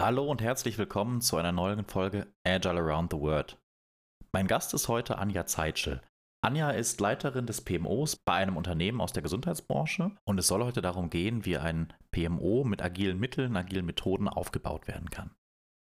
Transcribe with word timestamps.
Hallo 0.00 0.24
und 0.24 0.40
herzlich 0.40 0.78
willkommen 0.78 1.20
zu 1.20 1.36
einer 1.36 1.52
neuen 1.52 1.84
Folge 1.84 2.32
Agile 2.42 2.80
Around 2.80 3.12
the 3.12 3.20
World. 3.20 3.58
Mein 4.32 4.46
Gast 4.46 4.72
ist 4.72 4.88
heute 4.88 5.18
Anja 5.18 5.44
Zeitschel. 5.44 6.00
Anja 6.40 6.70
ist 6.70 7.02
Leiterin 7.02 7.44
des 7.44 7.60
PMOs 7.60 8.16
bei 8.16 8.32
einem 8.32 8.56
Unternehmen 8.56 9.02
aus 9.02 9.12
der 9.12 9.22
Gesundheitsbranche 9.22 10.12
und 10.24 10.38
es 10.38 10.46
soll 10.46 10.64
heute 10.64 10.80
darum 10.80 11.10
gehen, 11.10 11.44
wie 11.44 11.58
ein 11.58 11.92
PMO 12.12 12.64
mit 12.64 12.80
agilen 12.80 13.20
Mitteln, 13.20 13.58
agilen 13.58 13.84
Methoden 13.84 14.26
aufgebaut 14.26 14.88
werden 14.88 15.10
kann. 15.10 15.34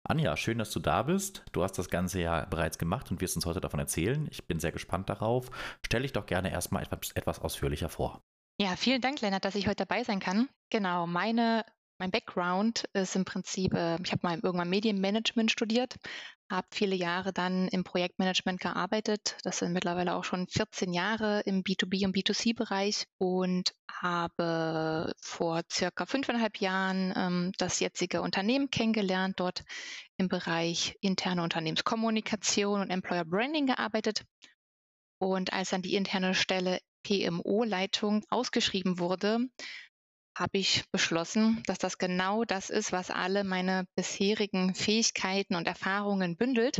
Anja, 0.02 0.36
schön, 0.36 0.58
dass 0.58 0.72
du 0.72 0.80
da 0.80 1.04
bist. 1.04 1.44
Du 1.52 1.62
hast 1.62 1.78
das 1.78 1.88
Ganze 1.88 2.20
ja 2.20 2.46
bereits 2.46 2.78
gemacht 2.78 3.12
und 3.12 3.20
wirst 3.20 3.36
uns 3.36 3.46
heute 3.46 3.60
davon 3.60 3.78
erzählen. 3.78 4.26
Ich 4.32 4.44
bin 4.48 4.58
sehr 4.58 4.72
gespannt 4.72 5.08
darauf. 5.08 5.50
Stell 5.86 6.02
dich 6.02 6.12
doch 6.12 6.26
gerne 6.26 6.50
erstmal 6.50 6.82
etwas, 6.82 7.12
etwas 7.12 7.38
ausführlicher 7.38 7.88
vor. 7.88 8.20
Ja, 8.60 8.74
vielen 8.74 9.02
Dank, 9.02 9.20
Lennart, 9.20 9.44
dass 9.44 9.54
ich 9.54 9.68
heute 9.68 9.86
dabei 9.86 10.02
sein 10.02 10.18
kann. 10.18 10.48
Genau, 10.68 11.06
meine 11.06 11.64
mein 12.00 12.10
Background 12.10 12.84
ist 12.94 13.14
im 13.14 13.26
Prinzip, 13.26 13.74
äh, 13.74 13.98
ich 14.02 14.10
habe 14.10 14.20
mal 14.22 14.40
irgendwann 14.42 14.70
Medienmanagement 14.70 15.50
studiert, 15.50 15.96
habe 16.50 16.66
viele 16.72 16.96
Jahre 16.96 17.32
dann 17.32 17.68
im 17.68 17.84
Projektmanagement 17.84 18.58
gearbeitet. 18.58 19.36
Das 19.44 19.58
sind 19.58 19.72
mittlerweile 19.72 20.14
auch 20.14 20.24
schon 20.24 20.48
14 20.48 20.92
Jahre 20.94 21.42
im 21.44 21.62
B2B 21.62 22.06
und 22.06 22.16
B2C-Bereich 22.16 23.04
und 23.18 23.74
habe 23.92 25.12
vor 25.20 25.60
circa 25.70 26.06
fünfeinhalb 26.06 26.58
Jahren 26.58 27.12
ähm, 27.14 27.52
das 27.58 27.78
jetzige 27.80 28.22
Unternehmen 28.22 28.70
kennengelernt, 28.70 29.38
dort 29.38 29.62
im 30.16 30.28
Bereich 30.28 30.96
interne 31.02 31.42
Unternehmenskommunikation 31.42 32.80
und 32.80 32.90
Employer 32.90 33.26
Branding 33.26 33.66
gearbeitet. 33.66 34.24
Und 35.18 35.52
als 35.52 35.68
dann 35.68 35.82
die 35.82 35.94
interne 35.94 36.34
Stelle 36.34 36.80
PMO-Leitung 37.02 38.24
ausgeschrieben 38.30 38.98
wurde, 38.98 39.48
habe 40.40 40.58
ich 40.58 40.84
beschlossen, 40.90 41.62
dass 41.66 41.78
das 41.78 41.98
genau 41.98 42.44
das 42.44 42.70
ist, 42.70 42.92
was 42.92 43.10
alle 43.10 43.44
meine 43.44 43.84
bisherigen 43.94 44.74
Fähigkeiten 44.74 45.54
und 45.54 45.68
Erfahrungen 45.68 46.36
bündelt 46.36 46.78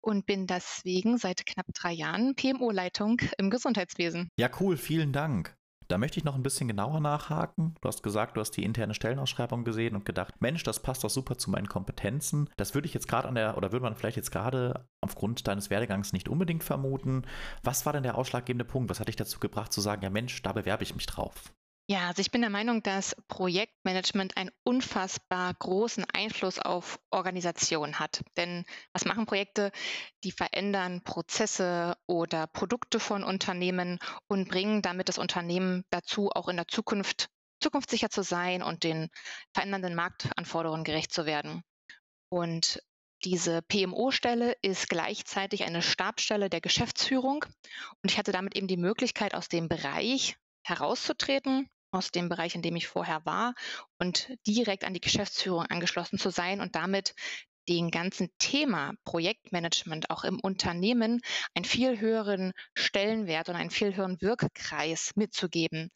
und 0.00 0.26
bin 0.26 0.46
deswegen 0.46 1.16
seit 1.16 1.46
knapp 1.46 1.66
drei 1.74 1.92
Jahren 1.92 2.34
PMO-Leitung 2.34 3.20
im 3.38 3.50
Gesundheitswesen. 3.50 4.28
Ja, 4.36 4.50
cool, 4.60 4.76
vielen 4.76 5.12
Dank. 5.12 5.54
Da 5.86 5.96
möchte 5.96 6.18
ich 6.18 6.24
noch 6.24 6.34
ein 6.34 6.42
bisschen 6.42 6.68
genauer 6.68 7.00
nachhaken. 7.00 7.74
Du 7.80 7.88
hast 7.88 8.02
gesagt, 8.02 8.36
du 8.36 8.42
hast 8.42 8.50
die 8.50 8.64
interne 8.64 8.92
Stellenausschreibung 8.92 9.64
gesehen 9.64 9.94
und 9.94 10.04
gedacht, 10.04 10.34
Mensch, 10.40 10.62
das 10.62 10.82
passt 10.82 11.02
doch 11.02 11.08
super 11.08 11.38
zu 11.38 11.50
meinen 11.50 11.68
Kompetenzen. 11.68 12.50
Das 12.58 12.74
würde 12.74 12.86
ich 12.86 12.92
jetzt 12.92 13.08
gerade 13.08 13.26
an 13.26 13.36
der, 13.36 13.56
oder 13.56 13.72
würde 13.72 13.84
man 13.84 13.94
vielleicht 13.94 14.18
jetzt 14.18 14.30
gerade 14.30 14.86
aufgrund 15.00 15.48
deines 15.48 15.70
Werdegangs 15.70 16.12
nicht 16.12 16.28
unbedingt 16.28 16.62
vermuten. 16.62 17.22
Was 17.62 17.86
war 17.86 17.94
denn 17.94 18.02
der 18.02 18.18
ausschlaggebende 18.18 18.66
Punkt? 18.66 18.90
Was 18.90 19.00
hat 19.00 19.08
dich 19.08 19.16
dazu 19.16 19.40
gebracht 19.40 19.72
zu 19.72 19.80
sagen, 19.80 20.02
ja 20.02 20.10
Mensch, 20.10 20.42
da 20.42 20.52
bewerbe 20.52 20.82
ich 20.82 20.94
mich 20.94 21.06
drauf? 21.06 21.54
Ja, 21.90 22.08
also 22.08 22.20
ich 22.20 22.30
bin 22.30 22.42
der 22.42 22.50
Meinung, 22.50 22.82
dass 22.82 23.16
Projektmanagement 23.28 24.36
einen 24.36 24.50
unfassbar 24.62 25.54
großen 25.54 26.04
Einfluss 26.12 26.58
auf 26.58 27.00
Organisation 27.10 27.98
hat. 27.98 28.22
Denn 28.36 28.66
was 28.92 29.06
machen 29.06 29.24
Projekte? 29.24 29.72
Die 30.22 30.30
verändern 30.30 31.02
Prozesse 31.02 31.96
oder 32.06 32.46
Produkte 32.46 33.00
von 33.00 33.24
Unternehmen 33.24 33.98
und 34.26 34.50
bringen 34.50 34.82
damit 34.82 35.08
das 35.08 35.16
Unternehmen 35.16 35.86
dazu, 35.88 36.28
auch 36.30 36.48
in 36.48 36.56
der 36.56 36.68
Zukunft 36.68 37.30
zukunftssicher 37.62 38.10
zu 38.10 38.22
sein 38.22 38.62
und 38.62 38.84
den 38.84 39.08
verändernden 39.54 39.94
Marktanforderungen 39.94 40.84
gerecht 40.84 41.10
zu 41.14 41.24
werden. 41.24 41.62
Und 42.28 42.82
diese 43.24 43.62
PMO-Stelle 43.62 44.54
ist 44.60 44.90
gleichzeitig 44.90 45.64
eine 45.64 45.80
Stabsstelle 45.80 46.50
der 46.50 46.60
Geschäftsführung. 46.60 47.46
Und 48.02 48.10
ich 48.10 48.18
hatte 48.18 48.32
damit 48.32 48.56
eben 48.58 48.68
die 48.68 48.76
Möglichkeit, 48.76 49.34
aus 49.34 49.48
dem 49.48 49.70
Bereich 49.70 50.36
herauszutreten 50.64 51.70
aus 51.90 52.10
dem 52.10 52.28
Bereich, 52.28 52.54
in 52.54 52.62
dem 52.62 52.76
ich 52.76 52.86
vorher 52.86 53.24
war 53.24 53.54
und 53.98 54.28
direkt 54.46 54.84
an 54.84 54.94
die 54.94 55.00
Geschäftsführung 55.00 55.64
angeschlossen 55.66 56.18
zu 56.18 56.30
sein 56.30 56.60
und 56.60 56.74
damit 56.74 57.14
den 57.68 57.90
ganzen 57.90 58.30
Thema 58.38 58.94
Projektmanagement 59.04 60.10
auch 60.10 60.24
im 60.24 60.40
Unternehmen 60.40 61.20
einen 61.54 61.64
viel 61.64 62.00
höheren 62.00 62.52
Stellenwert 62.74 63.48
und 63.48 63.56
einen 63.56 63.70
viel 63.70 63.94
höheren 63.94 64.20
Wirkkreis 64.22 65.12
mitzugeben. 65.16 65.90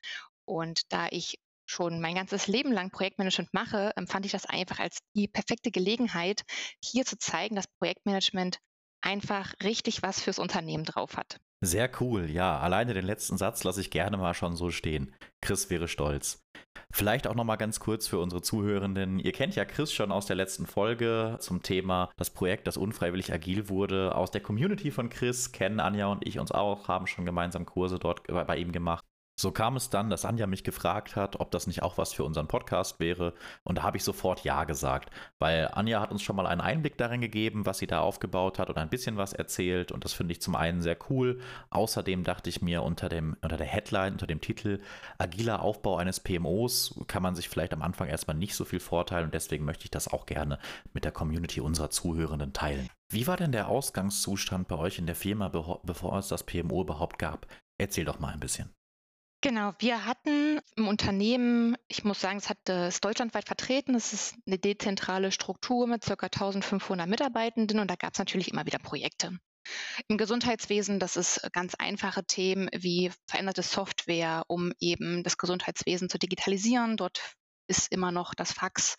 Und 0.44 0.92
da 0.92 1.08
ich 1.10 1.38
schon 1.64 2.00
mein 2.00 2.14
ganzes 2.14 2.46
Leben 2.46 2.72
lang 2.72 2.90
Projektmanagement 2.90 3.54
mache, 3.54 3.92
empfand 3.96 4.26
ich 4.26 4.32
das 4.32 4.44
einfach 4.44 4.80
als 4.80 4.98
die 5.14 5.28
perfekte 5.28 5.70
Gelegenheit, 5.70 6.42
hier 6.84 7.06
zu 7.06 7.16
zeigen, 7.16 7.56
dass 7.56 7.66
Projektmanagement 7.78 8.58
einfach 9.00 9.54
richtig 9.62 10.02
was 10.02 10.20
fürs 10.20 10.38
Unternehmen 10.38 10.84
drauf 10.84 11.16
hat. 11.16 11.38
Sehr 11.64 11.88
cool, 12.00 12.28
ja. 12.28 12.58
Alleine 12.58 12.92
den 12.92 13.06
letzten 13.06 13.38
Satz 13.38 13.62
lasse 13.62 13.80
ich 13.80 13.92
gerne 13.92 14.16
mal 14.16 14.34
schon 14.34 14.56
so 14.56 14.70
stehen. 14.70 15.14
Chris 15.40 15.70
wäre 15.70 15.86
stolz. 15.86 16.42
Vielleicht 16.90 17.28
auch 17.28 17.36
noch 17.36 17.44
mal 17.44 17.54
ganz 17.54 17.78
kurz 17.78 18.08
für 18.08 18.18
unsere 18.18 18.42
Zuhörenden. 18.42 19.20
Ihr 19.20 19.30
kennt 19.30 19.54
ja 19.54 19.64
Chris 19.64 19.92
schon 19.92 20.10
aus 20.10 20.26
der 20.26 20.34
letzten 20.34 20.66
Folge 20.66 21.36
zum 21.38 21.62
Thema 21.62 22.10
das 22.16 22.30
Projekt, 22.30 22.66
das 22.66 22.76
unfreiwillig 22.76 23.32
agil 23.32 23.68
wurde. 23.68 24.16
Aus 24.16 24.32
der 24.32 24.40
Community 24.40 24.90
von 24.90 25.08
Chris 25.08 25.52
kennen 25.52 25.78
Anja 25.78 26.08
und 26.08 26.26
ich 26.26 26.40
uns 26.40 26.50
auch, 26.50 26.88
haben 26.88 27.06
schon 27.06 27.24
gemeinsam 27.24 27.64
Kurse 27.64 28.00
dort 28.00 28.26
bei 28.26 28.56
ihm 28.56 28.72
gemacht. 28.72 29.04
So 29.34 29.50
kam 29.50 29.76
es 29.76 29.88
dann, 29.88 30.10
dass 30.10 30.26
Anja 30.26 30.46
mich 30.46 30.62
gefragt 30.62 31.16
hat, 31.16 31.40
ob 31.40 31.50
das 31.50 31.66
nicht 31.66 31.82
auch 31.82 31.96
was 31.96 32.12
für 32.12 32.22
unseren 32.22 32.48
Podcast 32.48 33.00
wäre. 33.00 33.32
Und 33.64 33.78
da 33.78 33.82
habe 33.82 33.96
ich 33.96 34.04
sofort 34.04 34.44
Ja 34.44 34.64
gesagt, 34.64 35.10
weil 35.38 35.68
Anja 35.72 36.00
hat 36.00 36.12
uns 36.12 36.22
schon 36.22 36.36
mal 36.36 36.46
einen 36.46 36.60
Einblick 36.60 36.98
darin 36.98 37.22
gegeben, 37.22 37.64
was 37.64 37.78
sie 37.78 37.86
da 37.86 38.00
aufgebaut 38.00 38.58
hat 38.58 38.68
und 38.68 38.76
ein 38.76 38.90
bisschen 38.90 39.16
was 39.16 39.32
erzählt. 39.32 39.90
Und 39.90 40.04
das 40.04 40.12
finde 40.12 40.32
ich 40.32 40.42
zum 40.42 40.54
einen 40.54 40.82
sehr 40.82 40.98
cool. 41.08 41.40
Außerdem 41.70 42.24
dachte 42.24 42.50
ich 42.50 42.60
mir 42.60 42.82
unter, 42.82 43.08
dem, 43.08 43.36
unter 43.40 43.56
der 43.56 43.66
Headline, 43.66 44.12
unter 44.12 44.26
dem 44.26 44.40
Titel 44.40 44.80
Agiler 45.18 45.62
Aufbau 45.62 45.96
eines 45.96 46.20
PMOs 46.20 47.00
kann 47.06 47.22
man 47.22 47.34
sich 47.34 47.48
vielleicht 47.48 47.72
am 47.72 47.82
Anfang 47.82 48.08
erstmal 48.08 48.36
nicht 48.36 48.54
so 48.54 48.66
viel 48.66 48.80
vorteilen. 48.80 49.26
Und 49.26 49.34
deswegen 49.34 49.64
möchte 49.64 49.84
ich 49.84 49.90
das 49.90 50.08
auch 50.08 50.26
gerne 50.26 50.58
mit 50.92 51.04
der 51.04 51.12
Community 51.12 51.60
unserer 51.62 51.90
Zuhörenden 51.90 52.52
teilen. 52.52 52.88
Wie 53.08 53.26
war 53.26 53.38
denn 53.38 53.52
der 53.52 53.68
Ausgangszustand 53.68 54.68
bei 54.68 54.76
euch 54.76 54.98
in 54.98 55.06
der 55.06 55.16
Firma, 55.16 55.48
bevor 55.82 56.18
es 56.18 56.28
das 56.28 56.44
PMO 56.44 56.82
überhaupt 56.82 57.18
gab? 57.18 57.46
Erzähl 57.78 58.04
doch 58.04 58.20
mal 58.20 58.32
ein 58.32 58.40
bisschen. 58.40 58.70
Genau, 59.44 59.72
wir 59.80 60.06
hatten 60.06 60.60
im 60.76 60.86
Unternehmen, 60.86 61.76
ich 61.88 62.04
muss 62.04 62.20
sagen, 62.20 62.38
es 62.38 62.48
hat 62.48 62.68
es 62.68 63.00
deutschlandweit 63.00 63.44
vertreten. 63.44 63.96
Es 63.96 64.12
ist 64.12 64.36
eine 64.46 64.56
dezentrale 64.56 65.32
Struktur 65.32 65.88
mit 65.88 66.04
ca. 66.04 66.12
1500 66.12 67.08
Mitarbeitenden 67.08 67.80
und 67.80 67.90
da 67.90 67.96
gab 67.96 68.12
es 68.12 68.20
natürlich 68.20 68.52
immer 68.52 68.66
wieder 68.66 68.78
Projekte. 68.78 69.36
Im 70.06 70.16
Gesundheitswesen, 70.16 71.00
das 71.00 71.16
ist 71.16 71.40
ganz 71.52 71.74
einfache 71.74 72.24
Themen 72.24 72.68
wie 72.72 73.10
veränderte 73.26 73.62
Software, 73.62 74.44
um 74.46 74.72
eben 74.78 75.24
das 75.24 75.36
Gesundheitswesen 75.38 76.08
zu 76.08 76.18
digitalisieren. 76.18 76.96
Dort 76.96 77.34
ist 77.66 77.90
immer 77.90 78.12
noch 78.12 78.34
das 78.34 78.52
Fax 78.52 78.94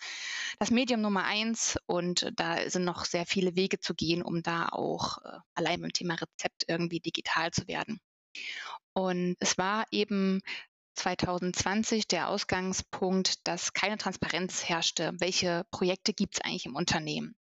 das 0.59 0.71
Medium 0.71 0.99
Nummer 0.99 1.23
eins 1.23 1.77
und 1.85 2.31
da 2.35 2.69
sind 2.69 2.83
noch 2.83 3.05
sehr 3.05 3.25
viele 3.25 3.55
Wege 3.55 3.79
zu 3.79 3.95
gehen, 3.95 4.21
um 4.21 4.43
da 4.43 4.67
auch 4.69 5.19
äh, 5.19 5.37
allein 5.55 5.79
beim 5.79 5.93
Thema 5.93 6.15
Rezept 6.15 6.65
irgendwie 6.67 6.99
digital 6.99 7.51
zu 7.51 7.65
werden. 7.69 8.01
Und 8.93 9.35
es 9.39 9.57
war 9.57 9.85
eben 9.91 10.41
2020 10.95 12.07
der 12.07 12.29
Ausgangspunkt, 12.29 13.47
dass 13.47 13.73
keine 13.73 13.97
Transparenz 13.97 14.67
herrschte. 14.67 15.13
Welche 15.19 15.65
Projekte 15.71 16.13
gibt 16.13 16.35
es 16.35 16.41
eigentlich 16.41 16.65
im 16.65 16.75
Unternehmen? 16.75 17.35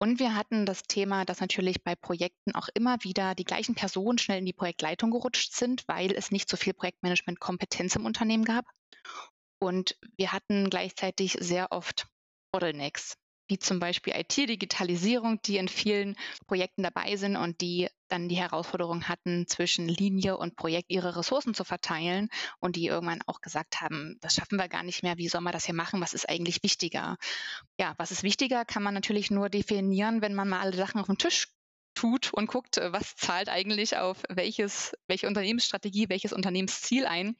Und 0.00 0.20
wir 0.20 0.36
hatten 0.36 0.64
das 0.64 0.84
Thema, 0.84 1.24
dass 1.24 1.40
natürlich 1.40 1.82
bei 1.82 1.96
Projekten 1.96 2.54
auch 2.54 2.68
immer 2.72 3.02
wieder 3.02 3.34
die 3.34 3.44
gleichen 3.44 3.74
Personen 3.74 4.18
schnell 4.18 4.38
in 4.38 4.46
die 4.46 4.52
Projektleitung 4.52 5.10
gerutscht 5.10 5.52
sind, 5.52 5.82
weil 5.88 6.12
es 6.12 6.30
nicht 6.30 6.48
so 6.48 6.56
viel 6.56 6.72
Projektmanagement-Kompetenz 6.72 7.96
im 7.96 8.06
Unternehmen 8.06 8.44
gab. 8.44 8.64
Und 9.60 9.98
wir 10.16 10.32
hatten 10.32 10.70
gleichzeitig 10.70 11.36
sehr 11.40 11.72
oft 11.72 12.06
Bottlenecks 12.52 13.16
wie 13.48 13.58
zum 13.58 13.80
Beispiel 13.80 14.14
IT-Digitalisierung, 14.14 15.40
die 15.42 15.56
in 15.56 15.68
vielen 15.68 16.16
Projekten 16.46 16.82
dabei 16.82 17.16
sind 17.16 17.36
und 17.36 17.60
die 17.60 17.88
dann 18.08 18.28
die 18.28 18.36
Herausforderung 18.36 19.08
hatten, 19.08 19.46
zwischen 19.46 19.88
Linie 19.88 20.36
und 20.36 20.56
Projekt 20.56 20.90
ihre 20.90 21.16
Ressourcen 21.16 21.54
zu 21.54 21.64
verteilen 21.64 22.28
und 22.60 22.76
die 22.76 22.86
irgendwann 22.86 23.22
auch 23.26 23.40
gesagt 23.40 23.80
haben, 23.80 24.16
das 24.20 24.34
schaffen 24.34 24.56
wir 24.56 24.68
gar 24.68 24.82
nicht 24.82 25.02
mehr, 25.02 25.18
wie 25.18 25.28
soll 25.28 25.40
man 25.40 25.52
das 25.52 25.66
hier 25.66 25.74
machen, 25.74 26.00
was 26.00 26.14
ist 26.14 26.28
eigentlich 26.28 26.62
wichtiger? 26.62 27.16
Ja, 27.78 27.94
was 27.98 28.10
ist 28.10 28.22
wichtiger, 28.22 28.64
kann 28.64 28.82
man 28.82 28.94
natürlich 28.94 29.30
nur 29.30 29.48
definieren, 29.50 30.22
wenn 30.22 30.34
man 30.34 30.48
mal 30.48 30.60
alle 30.60 30.76
Sachen 30.76 31.00
auf 31.00 31.06
den 31.06 31.18
Tisch 31.18 31.48
tut 31.94 32.32
und 32.32 32.46
guckt, 32.46 32.76
was 32.76 33.16
zahlt 33.16 33.48
eigentlich 33.48 33.96
auf 33.96 34.22
welches, 34.28 34.92
welche 35.08 35.26
Unternehmensstrategie, 35.26 36.08
welches 36.08 36.32
Unternehmensziel 36.32 37.06
ein. 37.06 37.36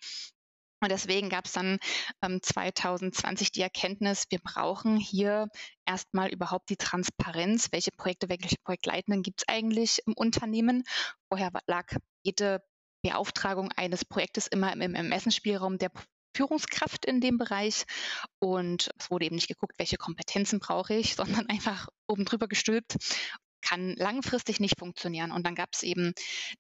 Und 0.81 0.93
deswegen 0.93 1.29
gab 1.29 1.47
es 1.47 1.53
dann 1.53 1.79
ähm, 2.23 2.41
2020 2.43 3.51
die 3.51 3.63
Erkenntnis, 3.63 4.27
wir 4.31 4.39
brauchen 4.39 4.97
hier 4.97 5.49
erstmal 5.87 6.29
überhaupt 6.29 6.71
die 6.71 6.77
Transparenz, 6.77 7.69
welche 7.73 7.91
Projekte, 7.91 8.29
welche 8.29 8.57
Projektleitenden 8.63 9.23
gibt 9.23 9.43
es 9.43 9.49
eigentlich 9.49 10.01
im 10.07 10.15
Unternehmen. 10.15 10.85
Vorher 11.29 11.51
lag 11.67 11.87
jede 12.23 12.63
Beauftragung 13.03 13.73
eines 13.77 14.05
Projektes 14.05 14.47
immer 14.47 14.73
im 14.73 14.95
Ermessensspielraum 14.95 15.79
der 15.79 15.91
Führungskraft 16.37 17.05
in 17.05 17.21
dem 17.21 17.39
Bereich. 17.39 17.85
Und 18.39 18.91
es 18.99 19.11
wurde 19.11 19.27
eben 19.27 19.35
nicht 19.35 19.49
geguckt, 19.49 19.75
welche 19.79 19.97
Kompetenzen 19.97 20.61
brauche 20.61 20.95
ich, 20.95 21.17
sondern 21.17 21.49
einfach 21.49 21.89
oben 22.07 22.25
drüber 22.25 22.47
gestülpt 22.47 22.97
kann 23.69 23.95
langfristig 23.97 24.61
nicht 24.61 24.79
funktionieren. 24.79 25.33
Und 25.33 25.47
dann 25.47 25.55
gab 25.55 25.71
es 25.73 25.83
eben 25.83 26.13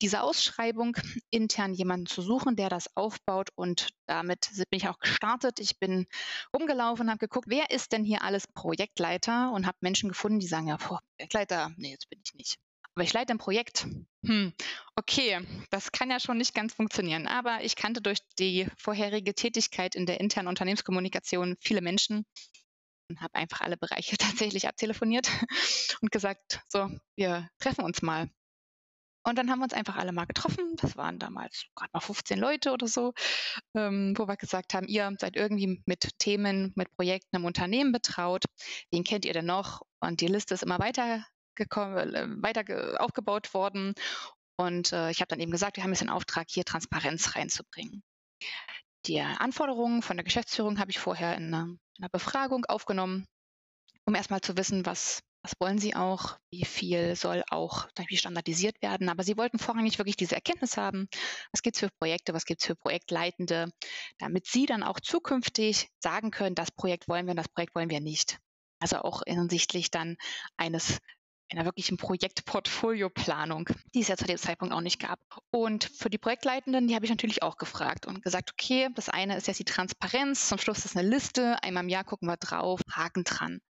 diese 0.03 0.23
Ausschreibung, 0.23 0.97
intern 1.31 1.73
jemanden 1.75 2.07
zu 2.07 2.23
suchen, 2.23 2.57
der 2.57 2.69
das 2.69 2.95
aufbaut. 2.97 3.51
Und 3.55 3.89
damit 4.07 4.51
bin 4.71 4.79
ich 4.79 4.89
auch 4.89 4.99
gestartet. 4.99 5.61
Ich 5.61 5.79
bin 5.79 6.07
rumgelaufen 6.55 7.09
habe 7.09 7.19
geguckt, 7.19 7.49
wer 7.49 7.71
ist 7.71 7.93
denn 7.93 8.05
hier 8.05 8.23
alles 8.23 8.47
Projektleiter 8.47 9.53
und 9.53 9.67
habe 9.67 9.79
Menschen 9.81 10.09
gefunden, 10.09 10.41
die 10.41 10.47
sagen, 10.47 10.69
ja, 10.69 10.77
Projektleiter, 10.77 11.73
nee, 11.77 11.91
jetzt 11.91 12.09
bin 12.11 12.21
ich 12.25 12.35
nicht. 12.35 12.59
Aber 12.95 13.05
ich 13.05 13.13
leite 13.13 13.33
ein 13.33 13.39
Projekt. 13.39 13.87
Hm, 14.25 14.53
okay, 14.97 15.39
das 15.71 15.93
kann 15.93 16.11
ja 16.11 16.19
schon 16.19 16.39
nicht 16.39 16.53
ganz 16.53 16.75
funktionieren. 16.75 17.29
Aber 17.29 17.63
ich 17.63 17.77
kannte 17.77 18.03
durch 18.03 18.19
die 18.39 18.67
vorherige 18.77 19.35
Tätigkeit 19.35 19.95
in 19.95 20.05
der 20.05 20.21
internen 20.21 20.49
Unternehmenskommunikation 20.49 21.57
viele 21.61 21.81
Menschen 21.81 22.27
und 23.09 23.21
habe 23.21 23.35
einfach 23.35 23.61
alle 23.61 23.77
Bereiche 23.77 24.17
tatsächlich 24.19 24.69
abtelefoniert 24.69 25.31
und 26.03 26.11
gesagt, 26.11 26.61
so, 26.69 26.89
wir 27.17 27.49
treffen 27.59 27.85
uns 27.85 28.03
mal. 28.03 28.29
Und 29.25 29.37
dann 29.37 29.51
haben 29.51 29.59
wir 29.59 29.65
uns 29.65 29.75
einfach 29.75 29.97
alle 29.97 30.13
mal 30.13 30.25
getroffen. 30.25 30.75
Das 30.77 30.97
waren 30.97 31.19
damals 31.19 31.67
gerade 31.75 31.91
mal 31.93 32.01
15 32.01 32.39
Leute 32.39 32.73
oder 32.73 32.87
so, 32.87 33.13
ähm, 33.75 34.15
wo 34.17 34.27
wir 34.27 34.37
gesagt 34.37 34.73
haben, 34.73 34.87
ihr 34.87 35.15
seid 35.19 35.37
irgendwie 35.37 35.83
mit 35.85 36.19
Themen, 36.19 36.73
mit 36.77 36.91
Projekten 36.97 37.37
im 37.37 37.45
Unternehmen 37.45 37.93
betraut. 37.93 38.45
Wen 38.91 39.05
kennt 39.05 39.27
ihr 39.27 39.35
denn 39.35 39.45
noch? 39.45 39.83
Und 40.01 40.23
die 40.23 40.29
Liste 40.29 40.55
ist 40.55 40.63
immer 40.63 40.79
weiter 40.79 41.27
äh, 41.57 41.67
weiter 41.67 43.03
aufgebaut 43.03 43.53
worden. 43.53 43.95
Und 44.57 44.93
äh, 44.93 45.11
ich 45.11 45.21
habe 45.21 45.29
dann 45.29 45.41
eben 45.41 45.53
gesagt, 45.53 45.77
wir 45.77 45.85
haben 45.85 45.91
jetzt 45.91 46.01
den 46.01 46.09
Auftrag, 46.09 46.47
hier 46.49 46.65
Transparenz 46.65 47.37
reinzubringen. 47.37 48.03
Die 49.09 49.21
Anforderungen 49.21 50.03
von 50.03 50.19
der 50.19 50.25
Geschäftsführung 50.25 50.79
habe 50.79 50.91
ich 50.91 50.99
vorher 50.99 51.35
in 51.35 51.47
einer, 51.47 51.65
in 51.65 51.79
einer 52.05 52.11
Befragung 52.11 52.67
aufgenommen, 52.67 53.27
um 54.05 54.15
erstmal 54.15 54.43
zu 54.43 54.59
wissen, 54.59 54.85
was, 54.85 55.23
was 55.43 55.55
wollen 55.59 55.79
Sie 55.79 55.97
auch, 55.97 56.37
wie 56.51 56.67
viel 56.67 57.17
soll 57.17 57.43
auch 57.49 57.89
standardisiert 58.13 58.83
werden. 58.83 59.09
Aber 59.09 59.23
Sie 59.23 59.39
wollten 59.39 59.59
vorrangig 59.59 59.97
wirklich 59.97 60.17
diese 60.17 60.35
Erkenntnis 60.35 60.77
haben, 60.77 61.09
was 61.53 61.63
gibt 61.63 61.77
es 61.77 61.81
für 61.81 61.89
Projekte, 61.99 62.35
was 62.35 62.45
gibt 62.45 62.61
es 62.61 62.67
für 62.67 62.77
Projektleitende, 62.77 63.71
damit 64.19 64.47
Sie 64.47 64.67
dann 64.67 64.83
auch 64.83 65.01
zukünftig 65.01 65.89
sagen 66.01 66.31
können, 66.31 66.55
das 66.55 66.71
Projekt 66.71 67.09
wollen 67.09 67.27
wir, 67.27 67.35
das 67.35 67.49
Projekt 67.49 67.75
wollen 67.75 67.91
wir 67.91 68.01
nicht. 68.01 68.39
Also 68.79 68.99
auch 68.99 69.23
hinsichtlich 69.27 69.91
dann 69.91 70.19
eines 70.59 70.99
einer 71.50 71.65
wirklichen 71.65 71.97
Projektportfolioplanung, 71.97 73.69
die 73.95 74.00
es 74.00 74.09
ja 74.09 74.17
zu 74.17 74.27
dem 74.27 74.37
Zeitpunkt 74.37 74.75
auch 74.75 74.81
nicht 74.81 75.00
gab. 75.00 75.19
Und 75.50 75.85
für 75.85 76.11
die 76.11 76.19
Projektleitenden, 76.19 76.89
die 76.89 76.95
habe 76.95 77.05
ich 77.05 77.11
natürlich 77.11 77.43
auch 77.43 77.56
gefragt 77.56 78.06
und 78.06 78.23
gesagt, 78.23 78.53
okay, 78.53 78.89
das 78.95 79.09
eine 79.09 79.37
ist 79.37 79.47
jetzt 79.47 79.61
die 79.61 79.65
Transparenz, 79.65 80.49
zum 80.49 80.59
Schluss 80.59 80.85
ist 80.85 80.97
eine 80.97 81.09
Liste, 81.09 81.62
einmal 81.62 81.85
im 81.85 81.89
Jahr 81.89 82.05
gucken 82.05 82.29
wir 82.29 82.37
drauf, 82.37 82.81
Haken 82.91 83.25
dran. 83.25 83.61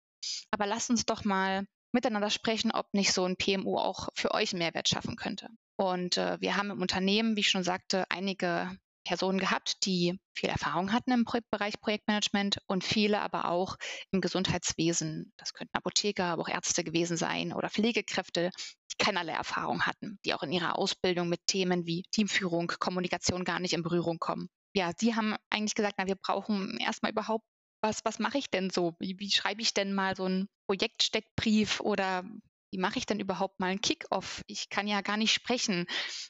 Aber 0.51 0.65
lasst 0.65 0.89
uns 0.89 1.05
doch 1.05 1.23
mal 1.23 1.65
miteinander 1.91 2.29
sprechen, 2.29 2.71
ob 2.71 2.93
nicht 2.93 3.13
so 3.13 3.25
ein 3.25 3.37
PMO 3.37 3.79
auch 3.79 4.09
für 4.13 4.33
euch 4.33 4.53
einen 4.53 4.59
Mehrwert 4.59 4.89
schaffen 4.89 5.15
könnte. 5.15 5.47
Und 5.75 6.17
äh, 6.17 6.37
wir 6.39 6.57
haben 6.57 6.71
im 6.71 6.81
Unternehmen, 6.81 7.35
wie 7.35 7.41
ich 7.41 7.49
schon 7.49 7.63
sagte, 7.63 8.05
einige 8.09 8.69
Personen 9.09 9.39
gehabt, 9.39 9.87
die 9.87 10.19
viel 10.35 10.49
Erfahrung 10.49 10.93
hatten 10.93 11.11
im 11.11 11.25
Bereich 11.49 11.81
Projektmanagement 11.81 12.59
und 12.67 12.83
viele 12.83 13.21
aber 13.21 13.49
auch 13.49 13.75
im 14.11 14.21
Gesundheitswesen. 14.21 15.33
Das 15.35 15.53
könnten 15.53 15.75
Apotheker, 15.75 16.25
aber 16.25 16.43
auch 16.43 16.47
Ärzte 16.47 16.83
gewesen 16.83 17.17
sein 17.17 17.51
oder 17.51 17.71
Pflegekräfte, 17.71 18.51
die 18.91 19.03
keinerlei 19.03 19.33
Erfahrung 19.33 19.81
hatten, 19.87 20.19
die 20.23 20.35
auch 20.35 20.43
in 20.43 20.51
ihrer 20.51 20.77
Ausbildung 20.77 21.27
mit 21.27 21.39
Themen 21.47 21.87
wie 21.87 22.03
Teamführung, 22.11 22.67
Kommunikation 22.67 23.45
gar 23.45 23.59
nicht 23.59 23.73
in 23.73 23.81
Berührung 23.81 24.19
kommen. 24.19 24.47
Ja, 24.75 24.93
die 24.93 25.15
haben 25.15 25.35
eigentlich 25.49 25.73
gesagt, 25.73 25.95
na, 25.97 26.05
wir 26.05 26.15
brauchen 26.15 26.77
erstmal 26.77 27.11
überhaupt 27.11 27.45
was, 27.81 28.05
was 28.05 28.19
mache 28.19 28.37
ich 28.37 28.51
denn 28.51 28.69
so? 28.69 28.93
Wie, 28.99 29.17
wie 29.17 29.31
schreibe 29.31 29.63
ich 29.63 29.73
denn 29.73 29.95
mal 29.95 30.15
so 30.15 30.25
einen 30.25 30.49
Projektsteckbrief 30.67 31.79
oder 31.79 32.23
wie 32.71 32.77
mache 32.77 32.99
ich 32.99 33.07
denn 33.07 33.19
überhaupt 33.19 33.59
mal 33.59 33.71
einen 33.71 33.81
Kick-off? 33.81 34.43
Ich 34.45 34.69
kann 34.69 34.87
ja 34.87 35.01
gar 35.01 35.17
nicht 35.17 35.33
sprechen. 35.33 35.87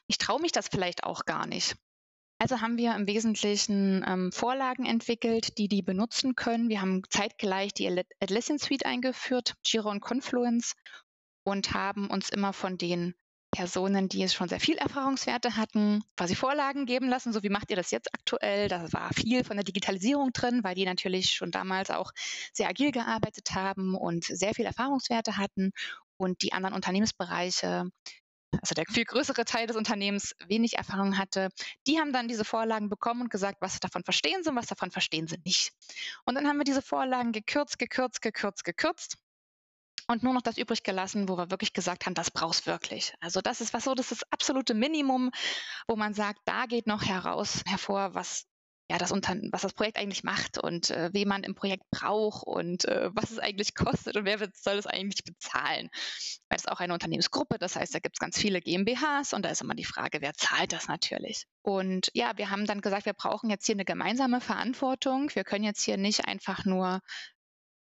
Ich 0.08 0.18
traue 0.18 0.40
mich 0.40 0.54
das 0.54 0.70
vielleicht 0.70 1.04
auch 1.04 1.26
gar 1.26 1.46
nicht. 1.46 1.76
Also 2.42 2.62
haben 2.62 2.78
wir 2.78 2.96
im 2.96 3.06
Wesentlichen 3.06 4.04
ähm, 4.08 4.32
Vorlagen 4.32 4.86
entwickelt, 4.86 5.58
die 5.58 5.68
die 5.68 5.82
benutzen 5.82 6.36
können. 6.36 6.70
Wir 6.70 6.80
haben 6.80 7.02
zeitgleich 7.10 7.74
die 7.74 8.04
Atlassian 8.22 8.58
Suite 8.58 8.86
eingeführt, 8.86 9.56
Jira 9.66 9.90
und 9.92 10.00
Confluence 10.00 10.76
und 11.44 11.74
haben 11.74 12.10
uns 12.10 12.30
immer 12.30 12.54
von 12.54 12.78
den 12.78 13.14
Personen, 13.52 14.08
die 14.08 14.24
es 14.24 14.34
schon 14.34 14.48
sehr 14.48 14.62
viel 14.62 14.78
Erfahrungswerte 14.78 15.58
hatten, 15.58 16.02
quasi 16.16 16.36
Vorlagen 16.36 16.86
geben 16.86 17.10
lassen. 17.10 17.34
So 17.34 17.44
wie 17.44 17.50
macht 17.50 17.72
ihr 17.72 17.76
das 17.76 17.92
jetzt 17.92 18.14
aktuell? 18.14 18.70
Da 18.70 18.94
war 18.94 19.12
viel 19.14 19.44
von 19.44 19.58
der 19.58 19.66
Digitalisierung 19.66 20.32
drin, 20.32 20.64
weil 20.64 20.76
die 20.76 20.86
natürlich 20.86 21.32
schon 21.32 21.52
damals 21.52 21.90
auch 21.90 22.12
sehr 22.54 22.70
agil 22.70 22.92
gearbeitet 22.92 23.52
haben 23.54 23.96
und 23.96 24.24
sehr 24.24 24.54
viel 24.54 24.66
Erfahrungswerte 24.66 25.36
hatten. 25.36 25.72
Und 26.16 26.42
die 26.42 26.54
anderen 26.54 26.76
Unternehmensbereiche 26.76 27.90
also 28.62 28.74
der 28.76 28.86
viel 28.86 29.06
größere 29.06 29.46
Teil 29.46 29.68
des 29.68 29.76
Unternehmens 29.76 30.36
wenig 30.48 30.78
Erfahrung 30.78 31.18
hatte, 31.18 31.50
die 31.88 32.00
haben 32.00 32.14
dann 32.14 32.28
diese 32.28 32.46
Vorlagen 32.46 32.90
bekommen 32.90 33.22
und 33.22 33.30
gesagt, 33.30 33.58
was 33.62 33.80
davon 33.80 34.04
verstehen 34.04 34.44
sie 34.44 34.50
und 34.50 34.56
was 34.56 34.68
davon 34.68 34.92
verstehen 34.92 35.28
sie 35.28 35.38
nicht. 35.46 35.72
Und 36.26 36.36
dann 36.36 36.48
haben 36.48 36.58
wir 36.58 36.64
diese 36.64 36.82
Vorlagen 36.82 37.32
gekürzt, 37.32 37.80
gekürzt, 37.80 38.22
gekürzt, 38.22 38.64
gekürzt 38.64 39.18
und 40.10 40.24
nur 40.24 40.34
noch 40.34 40.42
das 40.42 40.58
übrig 40.58 40.84
gelassen, 40.84 41.30
wo 41.30 41.38
wir 41.38 41.52
wirklich 41.52 41.74
gesagt 41.74 42.06
haben, 42.06 42.16
das 42.16 42.32
brauchst 42.32 42.66
wirklich. 42.66 43.14
Also 43.20 43.42
das 43.42 43.62
ist 43.62 43.74
was 43.74 43.84
so, 43.84 43.94
das 43.94 44.12
ist 44.12 44.24
das 44.24 44.32
absolute 44.32 44.74
Minimum, 44.74 45.30
wo 45.88 45.96
man 45.96 46.16
sagt, 46.16 46.40
da 46.46 46.66
geht 46.66 46.88
noch 46.88 47.04
heraus 47.04 47.62
hervor, 47.68 48.16
was 48.16 48.46
ja, 48.90 48.98
das 48.98 49.12
Unter 49.12 49.36
was 49.52 49.62
das 49.62 49.74
Projekt 49.74 49.98
eigentlich 49.98 50.24
macht 50.24 50.58
und 50.58 50.90
äh, 50.90 51.10
wen 51.14 51.28
man 51.28 51.44
im 51.44 51.54
Projekt 51.54 51.84
braucht 51.92 52.44
und 52.44 52.86
äh, 52.86 53.12
was 53.14 53.30
es 53.30 53.38
eigentlich 53.38 53.76
kostet 53.76 54.18
und 54.18 54.26
wer 54.26 54.40
wird, 54.40 54.56
soll 54.56 54.78
es 54.78 54.88
eigentlich 54.88 55.24
bezahlen. 55.24 55.90
Weil 56.50 56.58
es 56.58 56.66
auch 56.66 56.80
eine 56.80 56.94
Unternehmensgruppe, 56.94 57.60
das 57.60 57.76
heißt, 57.76 57.94
da 57.94 58.00
gibt 58.00 58.16
es 58.16 58.20
ganz 58.20 58.40
viele 58.40 58.62
GmbHs 58.62 59.34
und 59.34 59.44
da 59.44 59.50
ist 59.50 59.62
immer 59.62 59.76
die 59.76 59.86
Frage, 59.86 60.22
wer 60.22 60.34
zahlt 60.34 60.74
das 60.74 60.88
natürlich. 60.88 61.46
Und 61.62 62.10
ja, 62.14 62.38
wir 62.38 62.50
haben 62.50 62.66
dann 62.66 62.82
gesagt, 62.82 63.06
wir 63.06 63.14
brauchen 63.14 63.52
jetzt 63.52 63.68
hier 63.68 63.76
eine 63.76 63.86
gemeinsame 63.86 64.42
Verantwortung. 64.42 65.30
Wir 65.36 65.44
können 65.44 65.64
jetzt 65.64 65.84
hier 65.84 65.98
nicht 65.98 66.26
einfach 66.26 66.66
nur 66.66 67.02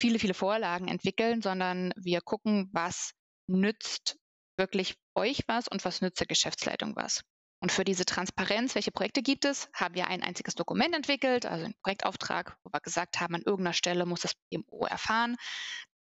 viele, 0.00 0.18
viele 0.18 0.34
Vorlagen 0.34 0.88
entwickeln, 0.88 1.40
sondern 1.40 1.92
wir 1.96 2.20
gucken, 2.20 2.68
was 2.72 3.12
nützt 3.46 4.16
wirklich 4.58 4.96
euch 5.14 5.42
was 5.46 5.68
und 5.68 5.84
was 5.84 6.00
nützt 6.00 6.20
der 6.20 6.26
Geschäftsleitung 6.26 6.96
was. 6.96 7.22
Und 7.66 7.72
für 7.72 7.82
diese 7.82 8.04
Transparenz, 8.04 8.76
welche 8.76 8.92
Projekte 8.92 9.22
gibt 9.22 9.44
es, 9.44 9.68
haben 9.72 9.96
wir 9.96 10.06
ein 10.06 10.22
einziges 10.22 10.54
Dokument 10.54 10.94
entwickelt, 10.94 11.46
also 11.46 11.64
einen 11.64 11.74
Projektauftrag, 11.82 12.56
wo 12.62 12.72
wir 12.72 12.78
gesagt 12.78 13.18
haben, 13.18 13.34
an 13.34 13.42
irgendeiner 13.42 13.72
Stelle 13.72 14.06
muss 14.06 14.20
das 14.20 14.36
PMO 14.36 14.86
erfahren, 14.86 15.34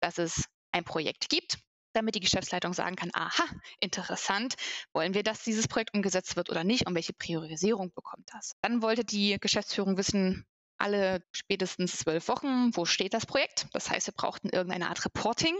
dass 0.01 0.19
es 0.19 0.49
ein 0.73 0.83
Projekt 0.83 1.29
gibt, 1.29 1.59
damit 1.93 2.17
die 2.17 2.21
Geschäftsleitung 2.21 2.73
sagen 2.73 2.97
kann, 2.97 3.11
aha, 3.13 3.45
interessant, 3.79 4.57
wollen 4.93 5.15
wir, 5.15 5.23
dass 5.23 5.45
dieses 5.45 5.69
Projekt 5.69 5.95
umgesetzt 5.95 6.35
wird 6.35 6.51
oder 6.51 6.65
nicht 6.65 6.89
und 6.89 6.97
welche 6.97 7.13
Priorisierung 7.13 7.93
bekommt 7.95 8.29
das. 8.33 8.57
Dann 8.63 8.83
wollte 8.83 9.05
die 9.05 9.37
Geschäftsführung 9.41 9.97
wissen, 9.97 10.45
alle 10.79 11.23
spätestens 11.31 11.97
zwölf 11.97 12.27
Wochen, 12.27 12.75
wo 12.75 12.87
steht 12.87 13.15
das 13.15 13.25
Projekt? 13.25 13.69
Das 13.73 13.89
heißt, 13.89 14.09
wir 14.09 14.15
brauchten 14.15 14.49
irgendeine 14.49 14.89
Art 14.89 15.05
Reporting. 15.05 15.57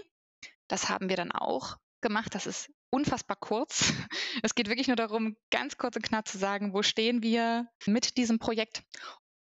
Das 0.67 0.89
haben 0.89 1.09
wir 1.09 1.17
dann 1.17 1.31
auch 1.31 1.77
gemacht. 2.03 2.35
Das 2.35 2.47
ist 2.47 2.71
unfassbar 2.91 3.37
kurz. 3.37 3.93
Es 4.43 4.55
geht 4.55 4.69
wirklich 4.69 4.89
nur 4.89 4.97
darum, 4.97 5.37
ganz 5.51 5.77
kurz 5.77 5.95
und 5.97 6.03
knapp 6.03 6.27
zu 6.27 6.39
sagen, 6.39 6.73
wo 6.73 6.83
stehen 6.83 7.23
wir 7.23 7.69
mit 7.87 8.17
diesem 8.17 8.39
Projekt 8.39 8.83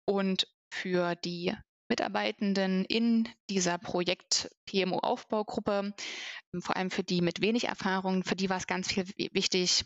und 0.04 0.46
für 0.70 1.14
die 1.16 1.56
Mitarbeitenden 1.88 2.84
in 2.84 3.30
dieser 3.50 3.78
Projekt-PMO-Aufbaugruppe, 3.78 5.94
vor 6.60 6.76
allem 6.76 6.90
für 6.90 7.02
die 7.02 7.20
mit 7.20 7.42
wenig 7.42 7.64
Erfahrung, 7.64 8.24
für 8.24 8.36
die 8.36 8.48
war 8.48 8.56
es 8.58 8.66
ganz 8.66 8.90
viel 8.92 9.06
wichtig, 9.32 9.84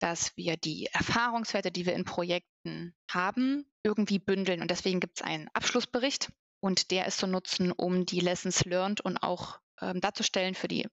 dass 0.00 0.36
wir 0.36 0.56
die 0.56 0.86
Erfahrungswerte, 0.86 1.70
die 1.70 1.86
wir 1.86 1.94
in 1.94 2.04
Projekten 2.04 2.94
haben, 3.10 3.66
irgendwie 3.84 4.18
bündeln. 4.18 4.60
Und 4.60 4.70
deswegen 4.70 5.00
gibt 5.00 5.20
es 5.20 5.22
einen 5.22 5.48
Abschlussbericht 5.52 6.32
und 6.60 6.90
der 6.90 7.06
ist 7.06 7.18
zu 7.18 7.26
nutzen, 7.26 7.72
um 7.72 8.06
die 8.06 8.20
Lessons 8.20 8.64
learned 8.64 9.00
und 9.00 9.22
auch 9.22 9.60
ähm, 9.80 10.00
darzustellen 10.00 10.54
für 10.54 10.68
die 10.68 10.86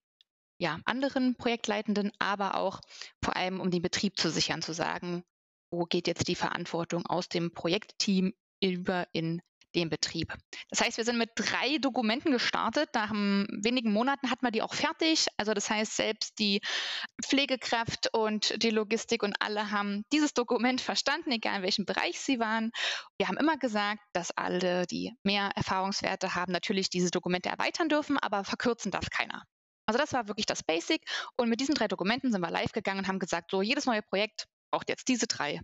ja, 0.58 0.80
anderen 0.86 1.36
Projektleitenden, 1.36 2.12
aber 2.20 2.56
auch 2.56 2.80
vor 3.24 3.36
allem, 3.36 3.60
um 3.60 3.72
den 3.72 3.82
Betrieb 3.82 4.20
zu 4.20 4.30
sichern, 4.30 4.62
zu 4.62 4.74
sagen, 4.74 5.24
wo 5.72 5.86
geht 5.86 6.08
jetzt 6.08 6.28
die 6.28 6.36
Verantwortung 6.36 7.06
aus 7.08 7.28
dem 7.30 7.54
Projektteam 7.54 8.34
über 8.62 9.08
in 9.12 9.42
den 9.76 9.90
Betrieb. 9.90 10.34
Das 10.70 10.82
heißt, 10.82 10.98
wir 10.98 11.06
sind 11.06 11.18
mit 11.18 11.32
drei 11.36 11.78
Dokumenten 11.80 12.32
gestartet. 12.32 12.90
Nach 12.94 13.12
wenigen 13.12 13.92
Monaten 13.92 14.30
hatten 14.30 14.46
wir 14.46 14.52
die 14.52 14.62
auch 14.62 14.74
fertig. 14.74 15.28
Also 15.38 15.54
das 15.54 15.70
heißt, 15.70 15.96
selbst 15.96 16.38
die 16.40 16.62
Pflegekraft 17.24 18.10
und 18.14 18.62
die 18.62 18.70
Logistik 18.70 19.24
und 19.24 19.36
alle 19.40 19.72
haben 19.72 20.04
dieses 20.12 20.34
Dokument 20.34 20.82
verstanden, 20.82 21.32
egal 21.32 21.58
in 21.58 21.64
welchem 21.64 21.86
Bereich 21.86 22.20
sie 22.20 22.40
waren. 22.40 22.72
Wir 23.18 23.28
haben 23.28 23.38
immer 23.38 23.58
gesagt, 23.58 24.02
dass 24.14 24.32
alle, 24.32 24.86
die 24.86 25.14
mehr 25.24 25.52
Erfahrungswerte 25.56 26.36
haben, 26.36 26.52
natürlich 26.52 26.90
diese 26.90 27.12
Dokumente 27.12 27.50
erweitern 27.50 27.90
dürfen, 27.90 28.18
aber 28.18 28.44
verkürzen 28.44 28.92
darf 28.92 29.10
keiner. 29.10 29.44
Also 29.86 29.98
das 29.98 30.14
war 30.14 30.28
wirklich 30.28 30.46
das 30.46 30.64
Basic. 30.64 31.02
Und 31.38 31.50
mit 31.50 31.60
diesen 31.60 31.76
drei 31.76 31.88
Dokumenten 31.88 32.32
sind 32.32 32.42
wir 32.42 32.52
live 32.52 32.72
gegangen 32.72 33.00
und 33.00 33.08
haben 33.08 33.20
gesagt, 33.20 33.52
so 33.52 33.62
jedes 33.62 33.86
neue 33.86 34.02
Projekt 34.02 34.48
braucht 34.72 34.90
jetzt 34.90 35.08
diese 35.08 35.28
drei 35.28 35.62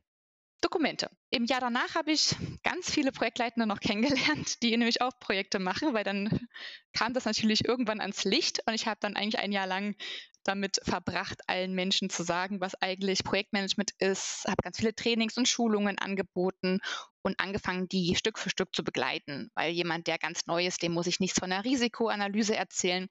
Dokumente. 0.62 1.10
Im 1.30 1.46
Jahr 1.46 1.62
danach 1.62 1.96
habe 1.96 2.12
ich 2.12 2.36
ganz 2.64 2.92
viele 2.92 3.12
Projektleitende 3.12 3.66
noch 3.66 3.80
kennengelernt, 3.80 4.62
die 4.62 4.76
nämlich 4.76 5.02
auch 5.02 5.18
Projekte 5.20 5.60
machen, 5.60 5.94
weil 5.94 6.04
dann 6.04 6.48
kam 6.94 7.14
das 7.14 7.26
natürlich 7.26 7.66
irgendwann 7.66 8.02
ans 8.02 8.26
Licht 8.26 8.62
und 8.66 8.74
ich 8.74 8.86
habe 8.86 9.00
dann 9.00 9.16
eigentlich 9.16 9.40
ein 9.40 9.52
Jahr 9.52 9.68
lang 9.68 9.96
damit 10.44 10.80
verbracht, 10.84 11.42
allen 11.48 11.74
Menschen 11.74 12.10
zu 12.10 12.24
sagen, 12.24 12.60
was 12.60 12.76
eigentlich 12.76 13.24
Projektmanagement 13.24 13.92
ist, 14.00 14.46
habe 14.46 14.62
ganz 14.64 14.78
viele 14.78 14.96
Trainings 14.96 15.38
und 15.38 15.48
Schulungen 15.48 16.00
angeboten 16.00 16.80
und 17.22 17.40
angefangen, 17.40 17.88
die 17.88 18.16
Stück 18.16 18.40
für 18.40 18.50
Stück 18.50 18.74
zu 18.74 18.84
begleiten. 18.84 19.52
Weil 19.54 19.72
jemand, 19.72 20.08
der 20.08 20.18
ganz 20.18 20.48
neu 20.48 20.66
ist, 20.66 20.82
dem 20.82 20.94
muss 20.94 21.08
ich 21.08 21.20
nichts 21.20 21.40
von 21.40 21.50
der 21.50 21.66
Risikoanalyse 21.66 22.56
erzählen. 22.56 23.08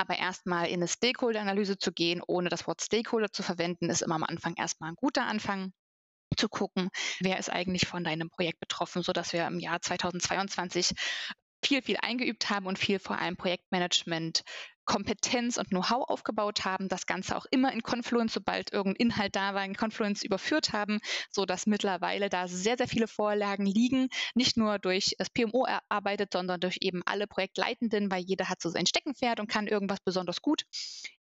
Aber 0.00 0.16
erstmal 0.16 0.68
in 0.68 0.76
eine 0.76 0.88
Stakeholder-Analyse 0.88 1.76
zu 1.76 1.92
gehen, 1.92 2.22
ohne 2.26 2.48
das 2.48 2.66
Wort 2.66 2.80
Stakeholder 2.80 3.30
zu 3.30 3.42
verwenden, 3.42 3.90
ist 3.90 4.00
immer 4.00 4.14
am 4.14 4.24
Anfang 4.24 4.54
erstmal 4.56 4.88
ein 4.88 4.96
guter 4.96 5.26
Anfang 5.26 5.74
zu 6.38 6.48
gucken, 6.48 6.88
wer 7.20 7.38
ist 7.38 7.50
eigentlich 7.50 7.86
von 7.86 8.02
deinem 8.02 8.30
Projekt 8.30 8.60
betroffen, 8.60 9.02
sodass 9.02 9.34
wir 9.34 9.46
im 9.46 9.58
Jahr 9.58 9.82
2022 9.82 10.92
viel, 11.62 11.82
viel 11.82 11.98
eingeübt 12.00 12.48
haben 12.48 12.64
und 12.64 12.78
viel 12.78 12.98
vor 12.98 13.18
allem 13.18 13.36
Projektmanagement 13.36 14.40
Kompetenz 14.90 15.56
und 15.56 15.68
Know-how 15.68 16.08
aufgebaut 16.08 16.64
haben, 16.64 16.88
das 16.88 17.06
Ganze 17.06 17.36
auch 17.36 17.46
immer 17.52 17.72
in 17.72 17.80
Confluence, 17.80 18.34
sobald 18.34 18.72
irgendein 18.72 19.06
Inhalt 19.06 19.36
da 19.36 19.54
war, 19.54 19.64
in 19.64 19.76
Confluence 19.76 20.24
überführt 20.24 20.72
haben, 20.72 20.98
so 21.30 21.46
dass 21.46 21.68
mittlerweile 21.68 22.28
da 22.28 22.48
sehr, 22.48 22.76
sehr 22.76 22.88
viele 22.88 23.06
Vorlagen 23.06 23.66
liegen, 23.66 24.08
nicht 24.34 24.56
nur 24.56 24.80
durch 24.80 25.14
das 25.16 25.30
PMO 25.30 25.64
erarbeitet, 25.64 26.32
sondern 26.32 26.58
durch 26.58 26.78
eben 26.80 27.02
alle 27.06 27.28
Projektleitenden, 27.28 28.10
weil 28.10 28.24
jeder 28.24 28.48
hat 28.48 28.60
so 28.60 28.68
sein 28.68 28.84
Steckenpferd 28.84 29.38
und 29.38 29.46
kann 29.46 29.68
irgendwas 29.68 30.00
besonders 30.00 30.42
gut. 30.42 30.64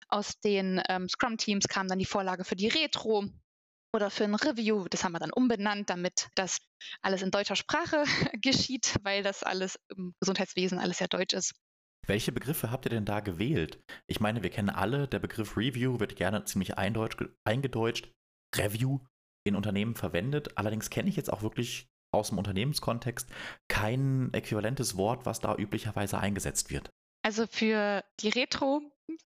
Aus 0.09 0.41
den 0.43 0.81
ähm, 0.89 1.11
Scrum-Teams 1.11 1.69
kam 1.69 1.87
dann 1.87 1.99
die 1.99 2.07
Vorlage 2.07 2.47
für 2.47 2.57
die 2.57 2.69
Retro, 2.69 3.27
oder 3.93 4.09
für 4.09 4.25
ein 4.25 4.37
Review. 4.37 4.87
Das 4.89 5.03
haben 5.03 5.13
wir 5.13 5.19
dann 5.19 5.33
umbenannt, 5.33 5.91
damit 5.91 6.29
das 6.37 6.59
alles 7.03 7.23
in 7.23 7.33
deutscher 7.33 7.57
Sprache 7.57 8.05
geschieht, 8.41 8.95
weil 9.03 9.23
das 9.23 9.43
alles 9.43 9.79
im 9.89 10.15
Gesundheitswesen 10.21 10.79
alles 10.79 11.01
ja 11.01 11.09
deutsch 11.09 11.35
ist. 11.35 11.55
Welche 12.11 12.33
Begriffe 12.33 12.73
habt 12.73 12.87
ihr 12.87 12.91
denn 12.91 13.05
da 13.05 13.21
gewählt? 13.21 13.79
Ich 14.09 14.19
meine, 14.19 14.43
wir 14.43 14.51
kennen 14.51 14.69
alle, 14.69 15.07
der 15.07 15.21
Begriff 15.21 15.57
Review 15.57 16.01
wird 16.01 16.17
gerne 16.17 16.45
ziemlich 16.45 16.77
eingedeutscht. 16.77 18.11
Review 18.57 18.99
in 19.45 19.55
Unternehmen 19.55 19.95
verwendet. 19.95 20.59
Allerdings 20.59 20.91
kenne 20.91 21.09
ich 21.09 21.15
jetzt 21.15 21.33
auch 21.33 21.43
wirklich 21.43 21.87
aus 22.13 22.31
dem 22.31 22.39
Unternehmenskontext 22.39 23.31
kein 23.69 24.35
äquivalentes 24.35 24.97
Wort, 24.97 25.25
was 25.25 25.39
da 25.39 25.55
üblicherweise 25.55 26.19
eingesetzt 26.19 26.73
wird. 26.73 26.91
Also 27.23 27.47
für 27.47 28.03
die 28.19 28.31
Retro 28.31 28.83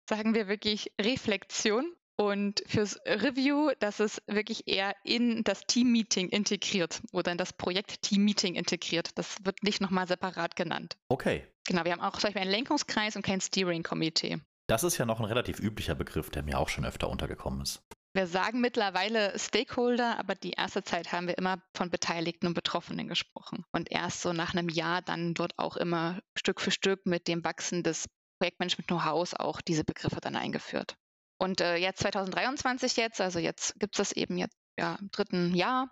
sagen 0.06 0.34
wir 0.34 0.46
wirklich 0.46 0.92
Reflexion 1.00 1.90
und 2.16 2.62
fürs 2.66 2.98
Review, 3.06 3.72
das 3.80 4.00
ist 4.00 4.22
wirklich 4.26 4.68
eher 4.68 4.94
in 5.04 5.42
das 5.44 5.66
Team-Meeting 5.66 6.28
integriert 6.28 7.02
oder 7.12 7.32
in 7.32 7.38
das 7.38 7.52
Projekt-Team-Meeting 7.52 8.54
integriert. 8.54 9.10
Das 9.18 9.36
wird 9.44 9.62
nicht 9.62 9.80
nochmal 9.80 10.06
separat 10.06 10.54
genannt. 10.54 10.96
Okay. 11.08 11.46
Genau, 11.66 11.84
wir 11.84 11.92
haben 11.92 12.00
auch 12.00 12.12
zum 12.12 12.28
Beispiel 12.28 12.42
einen 12.42 12.50
Lenkungskreis 12.50 13.16
und 13.16 13.22
kein 13.22 13.40
Steering-Komitee. 13.40 14.38
Das 14.66 14.84
ist 14.84 14.96
ja 14.96 15.06
noch 15.06 15.20
ein 15.20 15.26
relativ 15.26 15.58
üblicher 15.58 15.94
Begriff, 15.94 16.30
der 16.30 16.42
mir 16.42 16.58
auch 16.58 16.68
schon 16.68 16.84
öfter 16.84 17.08
untergekommen 17.08 17.62
ist. 17.62 17.82
Wir 18.16 18.28
sagen 18.28 18.60
mittlerweile 18.60 19.36
Stakeholder, 19.36 20.20
aber 20.20 20.36
die 20.36 20.52
erste 20.52 20.84
Zeit 20.84 21.10
haben 21.10 21.26
wir 21.26 21.36
immer 21.36 21.60
von 21.74 21.90
Beteiligten 21.90 22.46
und 22.46 22.54
Betroffenen 22.54 23.08
gesprochen. 23.08 23.64
Und 23.72 23.90
erst 23.90 24.20
so 24.22 24.32
nach 24.32 24.54
einem 24.54 24.68
Jahr 24.68 25.02
dann 25.02 25.34
dort 25.34 25.58
auch 25.58 25.76
immer 25.76 26.20
Stück 26.36 26.60
für 26.60 26.70
Stück 26.70 27.06
mit 27.06 27.26
dem 27.26 27.44
Wachsen 27.44 27.82
des 27.82 28.08
Projektmanagement-Know-hows 28.38 29.34
auch 29.34 29.60
diese 29.60 29.82
Begriffe 29.82 30.20
dann 30.20 30.36
eingeführt. 30.36 30.96
Und 31.38 31.60
äh, 31.60 31.76
jetzt 31.76 32.00
2023 32.00 32.96
jetzt, 32.96 33.20
also 33.20 33.38
jetzt 33.38 33.78
gibt 33.78 33.94
es 33.94 34.08
das 34.08 34.12
eben 34.12 34.38
jetzt 34.38 34.56
ja, 34.78 34.96
im 35.00 35.10
dritten 35.10 35.54
Jahr, 35.54 35.90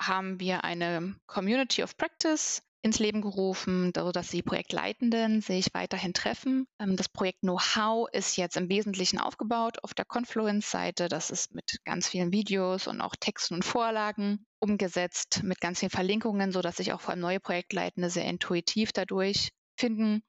haben 0.00 0.40
wir 0.40 0.64
eine 0.64 1.16
Community 1.26 1.82
of 1.82 1.96
Practice 1.96 2.62
ins 2.82 2.98
Leben 2.98 3.20
gerufen, 3.20 3.92
sodass 3.94 4.28
die 4.28 4.42
Projektleitenden 4.42 5.42
sich 5.42 5.66
weiterhin 5.74 6.14
treffen. 6.14 6.66
Ähm, 6.78 6.96
das 6.96 7.08
Projekt 7.08 7.40
Know-how 7.40 8.08
ist 8.12 8.36
jetzt 8.36 8.56
im 8.56 8.68
Wesentlichen 8.68 9.18
aufgebaut 9.18 9.78
auf 9.82 9.92
der 9.92 10.06
Confluence-Seite. 10.06 11.08
Das 11.08 11.30
ist 11.30 11.54
mit 11.54 11.78
ganz 11.84 12.08
vielen 12.08 12.32
Videos 12.32 12.86
und 12.86 13.00
auch 13.00 13.14
Texten 13.16 13.54
und 13.54 13.64
Vorlagen 13.64 14.46
umgesetzt, 14.60 15.42
mit 15.42 15.60
ganz 15.60 15.80
vielen 15.80 15.90
Verlinkungen, 15.90 16.52
sodass 16.52 16.78
sich 16.78 16.92
auch 16.92 17.00
vor 17.00 17.10
allem 17.12 17.20
neue 17.20 17.40
Projektleitende 17.40 18.08
sehr 18.08 18.24
intuitiv 18.24 18.92
dadurch 18.92 19.50
finden. 19.78 20.22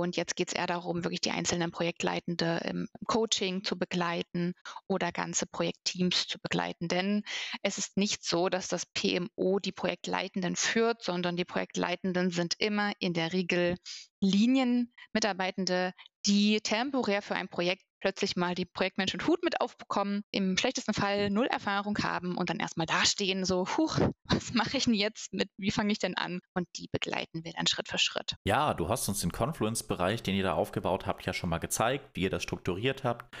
Und 0.00 0.16
jetzt 0.16 0.36
geht 0.36 0.48
es 0.48 0.54
eher 0.54 0.66
darum, 0.66 1.04
wirklich 1.04 1.20
die 1.20 1.30
einzelnen 1.30 1.70
Projektleitende 1.70 2.60
im 2.64 2.88
Coaching 3.06 3.64
zu 3.64 3.78
begleiten 3.78 4.54
oder 4.88 5.12
ganze 5.12 5.46
Projektteams 5.46 6.26
zu 6.26 6.38
begleiten. 6.40 6.88
Denn 6.88 7.22
es 7.62 7.78
ist 7.78 7.96
nicht 7.96 8.24
so, 8.24 8.48
dass 8.48 8.68
das 8.68 8.86
PMO 8.86 9.58
die 9.58 9.72
Projektleitenden 9.72 10.56
führt, 10.56 11.02
sondern 11.02 11.36
die 11.36 11.44
Projektleitenden 11.44 12.30
sind 12.30 12.54
immer 12.58 12.92
in 12.98 13.14
der 13.14 13.32
Regel 13.32 13.76
Linienmitarbeitende, 14.20 15.92
die 16.26 16.60
temporär 16.60 17.22
für 17.22 17.34
ein 17.34 17.48
Projekt 17.48 17.84
plötzlich 18.04 18.36
mal 18.36 18.54
die 18.54 18.66
Projektmenschen 18.66 19.26
Hut 19.26 19.42
mit 19.42 19.62
aufbekommen, 19.62 20.24
im 20.30 20.58
schlechtesten 20.58 20.92
Fall 20.92 21.30
null 21.30 21.46
Erfahrung 21.46 21.96
haben 22.02 22.36
und 22.36 22.50
dann 22.50 22.60
erstmal 22.60 22.86
dastehen, 22.86 23.46
so, 23.46 23.66
huch, 23.78 23.98
was 24.24 24.52
mache 24.52 24.76
ich 24.76 24.84
denn 24.84 24.92
jetzt 24.92 25.32
mit, 25.32 25.48
wie 25.56 25.70
fange 25.70 25.90
ich 25.90 25.98
denn 25.98 26.14
an? 26.14 26.40
Und 26.52 26.68
die 26.76 26.90
begleiten 26.92 27.44
wir 27.44 27.52
dann 27.52 27.66
Schritt 27.66 27.88
für 27.88 27.96
Schritt. 27.96 28.36
Ja, 28.44 28.74
du 28.74 28.90
hast 28.90 29.08
uns 29.08 29.20
den 29.20 29.32
Confluence-Bereich, 29.32 30.22
den 30.22 30.34
ihr 30.34 30.42
da 30.42 30.52
aufgebaut 30.52 31.06
habt, 31.06 31.24
ja 31.24 31.32
schon 31.32 31.48
mal 31.48 31.60
gezeigt, 31.60 32.10
wie 32.12 32.24
ihr 32.24 32.30
das 32.30 32.42
strukturiert 32.42 33.04
habt 33.04 33.34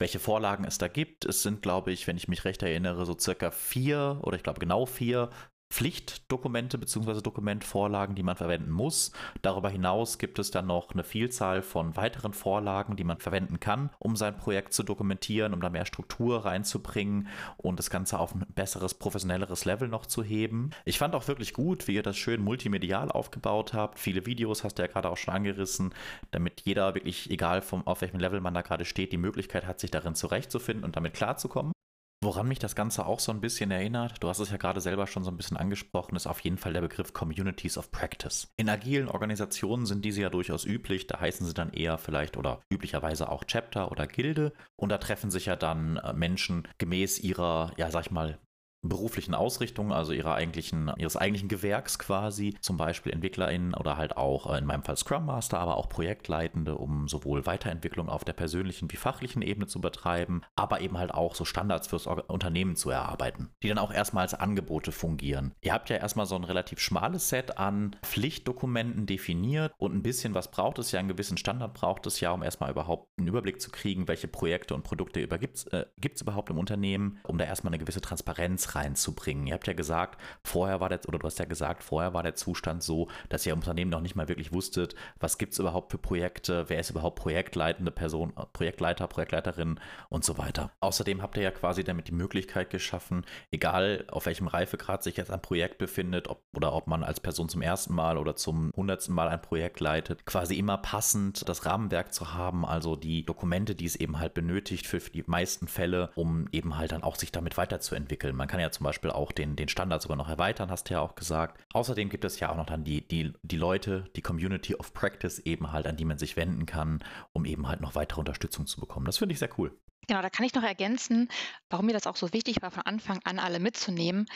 welche 0.00 0.20
Vorlagen 0.20 0.62
es 0.62 0.78
da 0.78 0.86
gibt. 0.86 1.24
Es 1.24 1.42
sind, 1.42 1.60
glaube 1.60 1.90
ich, 1.90 2.06
wenn 2.06 2.16
ich 2.16 2.28
mich 2.28 2.44
recht 2.44 2.62
erinnere, 2.62 3.04
so 3.04 3.18
circa 3.18 3.50
vier 3.50 4.20
oder 4.22 4.36
ich 4.36 4.44
glaube 4.44 4.60
genau 4.60 4.86
vier 4.86 5.28
Pflichtdokumente 5.70 6.78
bzw. 6.78 7.20
Dokumentvorlagen, 7.20 8.14
die 8.14 8.22
man 8.22 8.36
verwenden 8.36 8.70
muss. 8.70 9.12
Darüber 9.42 9.68
hinaus 9.68 10.18
gibt 10.18 10.38
es 10.38 10.50
dann 10.50 10.66
noch 10.66 10.92
eine 10.92 11.04
Vielzahl 11.04 11.62
von 11.62 11.94
weiteren 11.96 12.32
Vorlagen, 12.32 12.96
die 12.96 13.04
man 13.04 13.18
verwenden 13.18 13.60
kann, 13.60 13.90
um 13.98 14.16
sein 14.16 14.36
Projekt 14.36 14.72
zu 14.72 14.82
dokumentieren, 14.82 15.52
um 15.52 15.60
da 15.60 15.68
mehr 15.68 15.86
Struktur 15.86 16.44
reinzubringen 16.44 17.28
und 17.58 17.78
das 17.78 17.90
Ganze 17.90 18.18
auf 18.18 18.34
ein 18.34 18.46
besseres, 18.54 18.94
professionelleres 18.94 19.66
Level 19.66 19.88
noch 19.88 20.06
zu 20.06 20.22
heben. 20.22 20.70
Ich 20.84 20.98
fand 20.98 21.14
auch 21.14 21.28
wirklich 21.28 21.52
gut, 21.52 21.86
wie 21.86 21.94
ihr 21.94 22.02
das 22.02 22.16
schön 22.16 22.42
multimedial 22.42 23.10
aufgebaut 23.12 23.74
habt. 23.74 23.98
Viele 23.98 24.26
Videos 24.26 24.64
hast 24.64 24.78
du 24.78 24.82
ja 24.82 24.88
gerade 24.88 25.10
auch 25.10 25.16
schon 25.16 25.34
angerissen, 25.34 25.94
damit 26.30 26.62
jeder 26.62 26.94
wirklich, 26.94 27.30
egal 27.30 27.62
vom, 27.62 27.86
auf 27.86 28.00
welchem 28.00 28.20
Level 28.20 28.40
man 28.40 28.54
da 28.54 28.62
gerade 28.62 28.84
steht, 28.84 29.12
die 29.12 29.18
Möglichkeit 29.18 29.66
hat, 29.66 29.80
sich 29.80 29.90
darin 29.90 30.14
zurechtzufinden 30.14 30.84
und 30.84 30.96
damit 30.96 31.14
klarzukommen. 31.14 31.72
Woran 32.20 32.48
mich 32.48 32.58
das 32.58 32.74
Ganze 32.74 33.06
auch 33.06 33.20
so 33.20 33.30
ein 33.30 33.40
bisschen 33.40 33.70
erinnert, 33.70 34.20
du 34.20 34.28
hast 34.28 34.40
es 34.40 34.50
ja 34.50 34.56
gerade 34.56 34.80
selber 34.80 35.06
schon 35.06 35.22
so 35.22 35.30
ein 35.30 35.36
bisschen 35.36 35.56
angesprochen, 35.56 36.16
ist 36.16 36.26
auf 36.26 36.40
jeden 36.40 36.58
Fall 36.58 36.72
der 36.72 36.80
Begriff 36.80 37.12
Communities 37.12 37.78
of 37.78 37.92
Practice. 37.92 38.52
In 38.56 38.68
agilen 38.68 39.08
Organisationen 39.08 39.86
sind 39.86 40.04
diese 40.04 40.22
ja 40.22 40.28
durchaus 40.28 40.64
üblich, 40.64 41.06
da 41.06 41.20
heißen 41.20 41.46
sie 41.46 41.54
dann 41.54 41.72
eher 41.72 41.96
vielleicht 41.96 42.36
oder 42.36 42.60
üblicherweise 42.70 43.28
auch 43.28 43.44
Chapter 43.44 43.92
oder 43.92 44.08
Gilde 44.08 44.52
und 44.74 44.88
da 44.88 44.98
treffen 44.98 45.30
sich 45.30 45.46
ja 45.46 45.54
dann 45.54 45.98
äh, 45.98 46.12
Menschen 46.12 46.66
gemäß 46.78 47.20
ihrer, 47.20 47.72
ja 47.76 47.88
sag 47.92 48.06
ich 48.06 48.10
mal, 48.10 48.40
beruflichen 48.82 49.34
Ausrichtung, 49.34 49.92
also 49.92 50.12
ihrer 50.12 50.34
eigentlichen, 50.34 50.90
ihres 50.96 51.16
eigentlichen 51.16 51.48
Gewerks 51.48 51.98
quasi, 51.98 52.56
zum 52.60 52.76
Beispiel 52.76 53.12
EntwicklerInnen 53.12 53.74
oder 53.74 53.96
halt 53.96 54.16
auch 54.16 54.52
äh, 54.52 54.58
in 54.58 54.66
meinem 54.66 54.82
Fall 54.82 54.96
Scrum 54.96 55.26
Master, 55.26 55.58
aber 55.58 55.76
auch 55.76 55.88
Projektleitende, 55.88 56.76
um 56.76 57.08
sowohl 57.08 57.46
Weiterentwicklung 57.46 58.08
auf 58.08 58.24
der 58.24 58.32
persönlichen 58.34 58.90
wie 58.90 58.96
fachlichen 58.96 59.42
Ebene 59.42 59.66
zu 59.66 59.80
betreiben, 59.80 60.42
aber 60.54 60.80
eben 60.80 60.98
halt 60.98 61.12
auch 61.12 61.34
so 61.34 61.44
Standards 61.44 61.88
fürs 61.88 62.06
Unternehmen 62.06 62.76
zu 62.76 62.90
erarbeiten, 62.90 63.50
die 63.62 63.68
dann 63.68 63.78
auch 63.78 63.92
erstmal 63.92 64.22
als 64.22 64.34
Angebote 64.34 64.92
fungieren. 64.92 65.54
Ihr 65.60 65.72
habt 65.72 65.90
ja 65.90 65.96
erstmal 65.96 66.26
so 66.26 66.36
ein 66.36 66.44
relativ 66.44 66.78
schmales 66.78 67.28
Set 67.28 67.58
an 67.58 67.96
Pflichtdokumenten 68.02 69.06
definiert 69.06 69.72
und 69.78 69.94
ein 69.94 70.02
bisschen 70.02 70.34
was 70.34 70.50
braucht 70.50 70.78
es 70.78 70.92
ja, 70.92 71.00
einen 71.00 71.08
gewissen 71.08 71.36
Standard 71.36 71.74
braucht 71.74 72.06
es 72.06 72.20
ja, 72.20 72.30
um 72.32 72.42
erstmal 72.42 72.70
überhaupt 72.70 73.08
einen 73.18 73.28
Überblick 73.28 73.60
zu 73.60 73.70
kriegen, 73.70 74.08
welche 74.08 74.28
Projekte 74.28 74.74
und 74.74 74.84
Produkte 74.84 75.26
gibt 75.26 75.56
es 75.56 75.66
äh, 75.66 75.86
überhaupt 76.20 76.50
im 76.50 76.58
Unternehmen, 76.58 77.18
um 77.24 77.38
da 77.38 77.44
erstmal 77.44 77.72
eine 77.72 77.78
gewisse 77.82 78.00
Transparenz 78.00 78.67
reinzubringen. 78.74 79.46
Ihr 79.46 79.54
habt 79.54 79.66
ja 79.66 79.72
gesagt, 79.72 80.20
vorher 80.42 80.80
war 80.80 80.88
der, 80.88 81.00
oder 81.06 81.18
du 81.18 81.26
hast 81.26 81.38
ja 81.38 81.44
gesagt, 81.44 81.82
vorher 81.82 82.14
war 82.14 82.22
der 82.22 82.34
Zustand 82.34 82.82
so, 82.82 83.08
dass 83.28 83.46
ihr 83.46 83.52
im 83.52 83.58
Unternehmen 83.58 83.90
noch 83.90 84.00
nicht 84.00 84.16
mal 84.16 84.28
wirklich 84.28 84.52
wusstet, 84.52 84.94
was 85.20 85.38
gibt 85.38 85.52
es 85.52 85.58
überhaupt 85.58 85.90
für 85.90 85.98
Projekte, 85.98 86.68
wer 86.68 86.80
ist 86.80 86.90
überhaupt 86.90 87.18
projektleitende 87.18 87.90
Person, 87.90 88.32
Projektleiter, 88.52 89.06
Projektleiterin 89.06 89.80
und 90.08 90.24
so 90.24 90.38
weiter. 90.38 90.70
Außerdem 90.80 91.22
habt 91.22 91.36
ihr 91.36 91.42
ja 91.42 91.50
quasi 91.50 91.84
damit 91.84 92.08
die 92.08 92.12
Möglichkeit 92.12 92.70
geschaffen, 92.70 93.24
egal 93.50 94.04
auf 94.10 94.26
welchem 94.26 94.46
Reifegrad 94.46 95.02
sich 95.02 95.16
jetzt 95.16 95.30
ein 95.30 95.42
Projekt 95.42 95.78
befindet, 95.78 96.28
ob, 96.28 96.42
oder 96.56 96.72
ob 96.72 96.86
man 96.86 97.02
als 97.04 97.20
Person 97.20 97.48
zum 97.48 97.62
ersten 97.62 97.94
Mal 97.94 98.18
oder 98.18 98.36
zum 98.36 98.72
hundertsten 98.76 99.14
Mal 99.14 99.28
ein 99.28 99.42
Projekt 99.42 99.80
leitet, 99.80 100.26
quasi 100.26 100.56
immer 100.56 100.78
passend 100.78 101.48
das 101.48 101.66
Rahmenwerk 101.66 102.12
zu 102.12 102.34
haben, 102.34 102.64
also 102.64 102.96
die 102.96 103.24
Dokumente, 103.24 103.74
die 103.74 103.86
es 103.86 103.96
eben 103.96 104.18
halt 104.18 104.34
benötigt 104.34 104.86
für, 104.86 105.00
für 105.00 105.10
die 105.10 105.24
meisten 105.26 105.68
Fälle, 105.68 106.10
um 106.14 106.48
eben 106.52 106.76
halt 106.76 106.92
dann 106.92 107.02
auch 107.02 107.16
sich 107.16 107.32
damit 107.32 107.56
weiterzuentwickeln. 107.56 108.36
Man 108.36 108.48
kann 108.48 108.57
kann 108.58 108.64
ja 108.64 108.72
zum 108.72 108.82
Beispiel 108.82 109.12
auch 109.12 109.30
den, 109.30 109.54
den 109.54 109.68
Standard 109.68 110.02
sogar 110.02 110.16
noch 110.16 110.28
erweitern, 110.28 110.68
hast 110.68 110.90
du 110.90 110.94
ja 110.94 111.00
auch 111.00 111.14
gesagt. 111.14 111.64
Außerdem 111.74 112.08
gibt 112.08 112.24
es 112.24 112.40
ja 112.40 112.50
auch 112.50 112.56
noch 112.56 112.66
dann 112.66 112.82
die, 112.82 113.06
die, 113.06 113.32
die 113.42 113.56
Leute, 113.56 114.10
die 114.16 114.20
Community 114.20 114.74
of 114.74 114.92
Practice 114.92 115.38
eben 115.38 115.70
halt, 115.70 115.86
an 115.86 115.96
die 115.96 116.04
man 116.04 116.18
sich 116.18 116.36
wenden 116.36 116.66
kann, 116.66 117.04
um 117.32 117.44
eben 117.44 117.68
halt 117.68 117.80
noch 117.80 117.94
weitere 117.94 118.18
Unterstützung 118.18 118.66
zu 118.66 118.80
bekommen. 118.80 119.06
Das 119.06 119.18
finde 119.18 119.34
ich 119.34 119.38
sehr 119.38 119.56
cool. 119.58 119.78
Genau, 120.08 120.22
da 120.22 120.30
kann 120.30 120.44
ich 120.44 120.54
noch 120.54 120.64
ergänzen, 120.64 121.28
warum 121.70 121.86
mir 121.86 121.92
das 121.92 122.08
auch 122.08 122.16
so 122.16 122.32
wichtig 122.32 122.60
war, 122.60 122.72
von 122.72 122.82
Anfang 122.82 123.20
an 123.22 123.38
alle 123.38 123.60
mitzunehmen. 123.60 124.26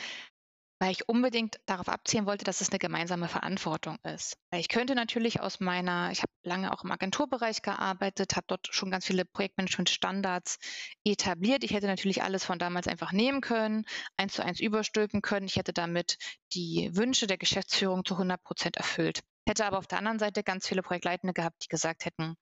Weil 0.83 0.91
ich 0.91 1.07
unbedingt 1.07 1.61
darauf 1.65 1.87
abzielen 1.87 2.25
wollte, 2.25 2.43
dass 2.43 2.59
es 2.59 2.69
eine 2.69 2.77
gemeinsame 2.77 3.29
Verantwortung 3.29 3.99
ist. 4.03 4.35
Weil 4.51 4.59
ich 4.59 4.67
könnte 4.67 4.95
natürlich 4.95 5.39
aus 5.39 5.61
meiner, 5.61 6.11
ich 6.11 6.19
habe 6.19 6.31
lange 6.43 6.73
auch 6.73 6.83
im 6.83 6.91
Agenturbereich 6.91 7.61
gearbeitet, 7.61 8.35
habe 8.35 8.47
dort 8.49 8.67
schon 8.69 8.91
ganz 8.91 9.05
viele 9.05 9.23
Projektmanagement-Standards 9.23 10.59
etabliert. 11.05 11.63
Ich 11.63 11.71
hätte 11.71 11.87
natürlich 11.87 12.21
alles 12.21 12.43
von 12.43 12.59
damals 12.59 12.89
einfach 12.89 13.13
nehmen 13.13 13.39
können, 13.39 13.85
eins 14.17 14.33
zu 14.33 14.43
eins 14.43 14.59
überstülpen 14.59 15.21
können. 15.21 15.45
Ich 15.45 15.55
hätte 15.55 15.71
damit 15.71 16.17
die 16.53 16.89
Wünsche 16.91 17.27
der 17.27 17.37
Geschäftsführung 17.37 18.03
zu 18.03 18.15
100 18.15 18.43
Prozent 18.43 18.75
erfüllt. 18.75 19.21
Hätte 19.47 19.65
aber 19.65 19.77
auf 19.77 19.87
der 19.87 19.97
anderen 19.99 20.19
Seite 20.19 20.43
ganz 20.43 20.67
viele 20.67 20.81
Projektleitende 20.81 21.33
gehabt, 21.33 21.63
die 21.63 21.67
gesagt 21.67 22.05
hätten, 22.05 22.35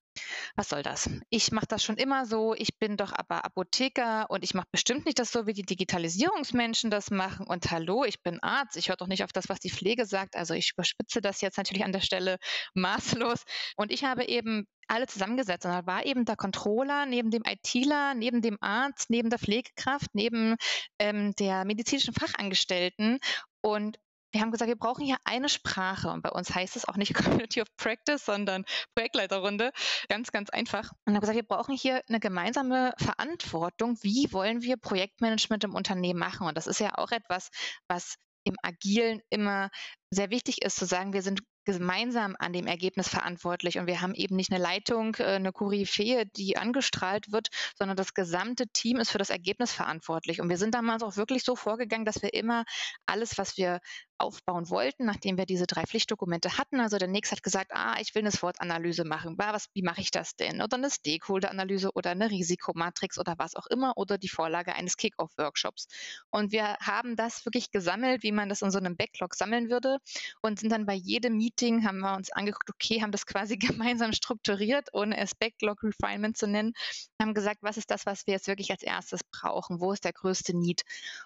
was 0.55 0.69
soll 0.69 0.83
das? 0.83 1.09
Ich 1.29 1.51
mache 1.51 1.67
das 1.67 1.83
schon 1.83 1.97
immer 1.97 2.25
so, 2.25 2.53
ich 2.53 2.77
bin 2.77 2.97
doch 2.97 3.13
aber 3.13 3.45
Apotheker 3.45 4.29
und 4.29 4.43
ich 4.43 4.53
mache 4.53 4.67
bestimmt 4.71 5.05
nicht 5.05 5.19
das 5.19 5.31
so, 5.31 5.47
wie 5.47 5.53
die 5.53 5.65
Digitalisierungsmenschen 5.65 6.91
das 6.91 7.09
machen. 7.11 7.47
Und 7.47 7.71
hallo, 7.71 8.03
ich 8.03 8.21
bin 8.21 8.41
Arzt, 8.41 8.77
ich 8.77 8.89
höre 8.89 8.97
doch 8.97 9.07
nicht 9.07 9.23
auf 9.23 9.31
das, 9.31 9.49
was 9.49 9.59
die 9.59 9.69
Pflege 9.69 10.05
sagt. 10.05 10.35
Also 10.35 10.53
ich 10.53 10.73
überspitze 10.73 11.21
das 11.21 11.41
jetzt 11.41 11.57
natürlich 11.57 11.85
an 11.85 11.93
der 11.93 12.01
Stelle 12.01 12.37
maßlos. 12.73 13.43
Und 13.77 13.91
ich 13.91 14.03
habe 14.03 14.25
eben 14.25 14.67
alle 14.87 15.07
zusammengesetzt. 15.07 15.65
Und 15.65 15.71
da 15.71 15.85
war 15.85 16.05
eben 16.05 16.25
der 16.25 16.35
Controller 16.35 17.05
neben 17.05 17.31
dem 17.31 17.43
ITler, 17.45 18.13
neben 18.13 18.41
dem 18.41 18.57
Arzt, 18.61 19.09
neben 19.09 19.29
der 19.29 19.39
Pflegekraft, 19.39 20.09
neben 20.13 20.55
ähm, 20.99 21.33
der 21.39 21.63
medizinischen 21.65 22.13
Fachangestellten. 22.13 23.19
Und 23.61 23.97
wir 24.31 24.41
haben 24.41 24.51
gesagt, 24.51 24.69
wir 24.69 24.77
brauchen 24.77 25.05
hier 25.05 25.17
eine 25.23 25.49
Sprache. 25.49 26.09
Und 26.09 26.21
bei 26.21 26.29
uns 26.29 26.53
heißt 26.53 26.75
es 26.75 26.85
auch 26.85 26.97
nicht 26.97 27.13
Community 27.45 27.61
of 27.61 27.67
Practice, 27.77 28.25
sondern 28.25 28.65
Projektleiterrunde. 28.95 29.71
Ganz, 30.09 30.31
ganz 30.31 30.49
einfach. 30.49 30.91
Und 31.05 31.13
haben 31.13 31.21
gesagt, 31.21 31.37
wir 31.37 31.47
brauchen 31.47 31.75
hier 31.75 32.01
eine 32.07 32.19
gemeinsame 32.19 32.93
Verantwortung. 32.97 33.97
Wie 34.01 34.31
wollen 34.31 34.61
wir 34.61 34.77
Projektmanagement 34.77 35.63
im 35.63 35.75
Unternehmen 35.75 36.19
machen? 36.19 36.47
Und 36.47 36.57
das 36.57 36.67
ist 36.67 36.79
ja 36.79 36.97
auch 36.97 37.11
etwas, 37.11 37.49
was 37.87 38.15
im 38.43 38.55
Agilen 38.63 39.21
immer 39.29 39.69
sehr 40.09 40.29
wichtig 40.29 40.63
ist 40.63 40.75
zu 40.75 40.85
sagen, 40.85 41.13
wir 41.13 41.21
sind 41.21 41.41
gemeinsam 41.63 42.35
an 42.39 42.53
dem 42.53 42.65
Ergebnis 42.65 43.07
verantwortlich 43.07 43.77
und 43.77 43.85
wir 43.85 44.01
haben 44.01 44.15
eben 44.15 44.35
nicht 44.35 44.51
eine 44.51 44.61
Leitung, 44.61 45.15
äh, 45.19 45.35
eine 45.35 45.51
Koryphäe, 45.51 46.25
die 46.25 46.57
angestrahlt 46.57 47.31
wird, 47.31 47.49
sondern 47.77 47.95
das 47.95 48.13
gesamte 48.13 48.67
Team 48.67 48.97
ist 48.97 49.11
für 49.11 49.19
das 49.19 49.29
Ergebnis 49.29 49.71
verantwortlich. 49.71 50.41
Und 50.41 50.49
wir 50.49 50.57
sind 50.57 50.73
damals 50.73 51.03
auch 51.03 51.17
wirklich 51.17 51.43
so 51.43 51.55
vorgegangen, 51.55 52.05
dass 52.05 52.21
wir 52.23 52.33
immer 52.33 52.65
alles, 53.05 53.37
was 53.37 53.57
wir 53.57 53.79
aufbauen 54.21 54.69
wollten, 54.69 55.05
nachdem 55.05 55.37
wir 55.37 55.45
diese 55.45 55.67
drei 55.67 55.83
Pflichtdokumente 55.83 56.57
hatten. 56.57 56.79
Also 56.79 56.97
der 56.97 57.07
Nix 57.07 57.31
hat 57.31 57.43
gesagt, 57.43 57.71
ah, 57.73 57.95
ich 57.99 58.13
will 58.15 58.21
eine 58.21 58.31
SWOT-Analyse 58.31 59.03
machen. 59.03 59.37
Was, 59.37 59.67
wie 59.73 59.81
mache 59.81 60.01
ich 60.01 60.11
das 60.11 60.35
denn? 60.35 60.61
Oder 60.61 60.77
eine 60.77 60.89
Stakeholder-Analyse 60.89 61.91
oder 61.93 62.11
eine 62.11 62.29
Risikomatrix 62.29 63.17
oder 63.17 63.35
was 63.37 63.55
auch 63.55 63.67
immer 63.67 63.93
oder 63.97 64.17
die 64.17 64.29
Vorlage 64.29 64.73
eines 64.73 64.97
Kick-Off-Workshops. 64.97 65.87
Und 66.29 66.51
wir 66.51 66.77
haben 66.79 67.15
das 67.15 67.45
wirklich 67.45 67.71
gesammelt, 67.71 68.23
wie 68.23 68.31
man 68.31 68.49
das 68.49 68.61
in 68.61 68.71
so 68.71 68.77
einem 68.77 68.95
Backlog 68.95 69.35
sammeln 69.35 69.69
würde 69.69 69.97
und 70.41 70.59
sind 70.59 70.71
dann 70.71 70.85
bei 70.85 70.93
jedem 70.93 71.37
Meeting, 71.37 71.85
haben 71.85 71.99
wir 71.99 72.15
uns 72.15 72.31
angeguckt, 72.31 72.69
okay, 72.69 73.01
haben 73.01 73.11
das 73.11 73.25
quasi 73.25 73.57
gemeinsam 73.57 74.13
strukturiert, 74.13 74.89
ohne 74.93 75.17
es 75.17 75.35
Backlog 75.35 75.83
Refinement 75.83 76.37
zu 76.37 76.47
nennen, 76.47 76.73
haben 77.21 77.33
gesagt, 77.33 77.59
was 77.61 77.77
ist 77.77 77.91
das, 77.91 78.05
was 78.05 78.27
wir 78.27 78.33
jetzt 78.33 78.47
wirklich 78.47 78.71
als 78.71 78.83
erstes 78.83 79.21
brauchen? 79.23 79.79
Wo 79.79 79.91
ist 79.91 80.03
der 80.03 80.13
größte 80.13 80.55
Need? 80.55 80.83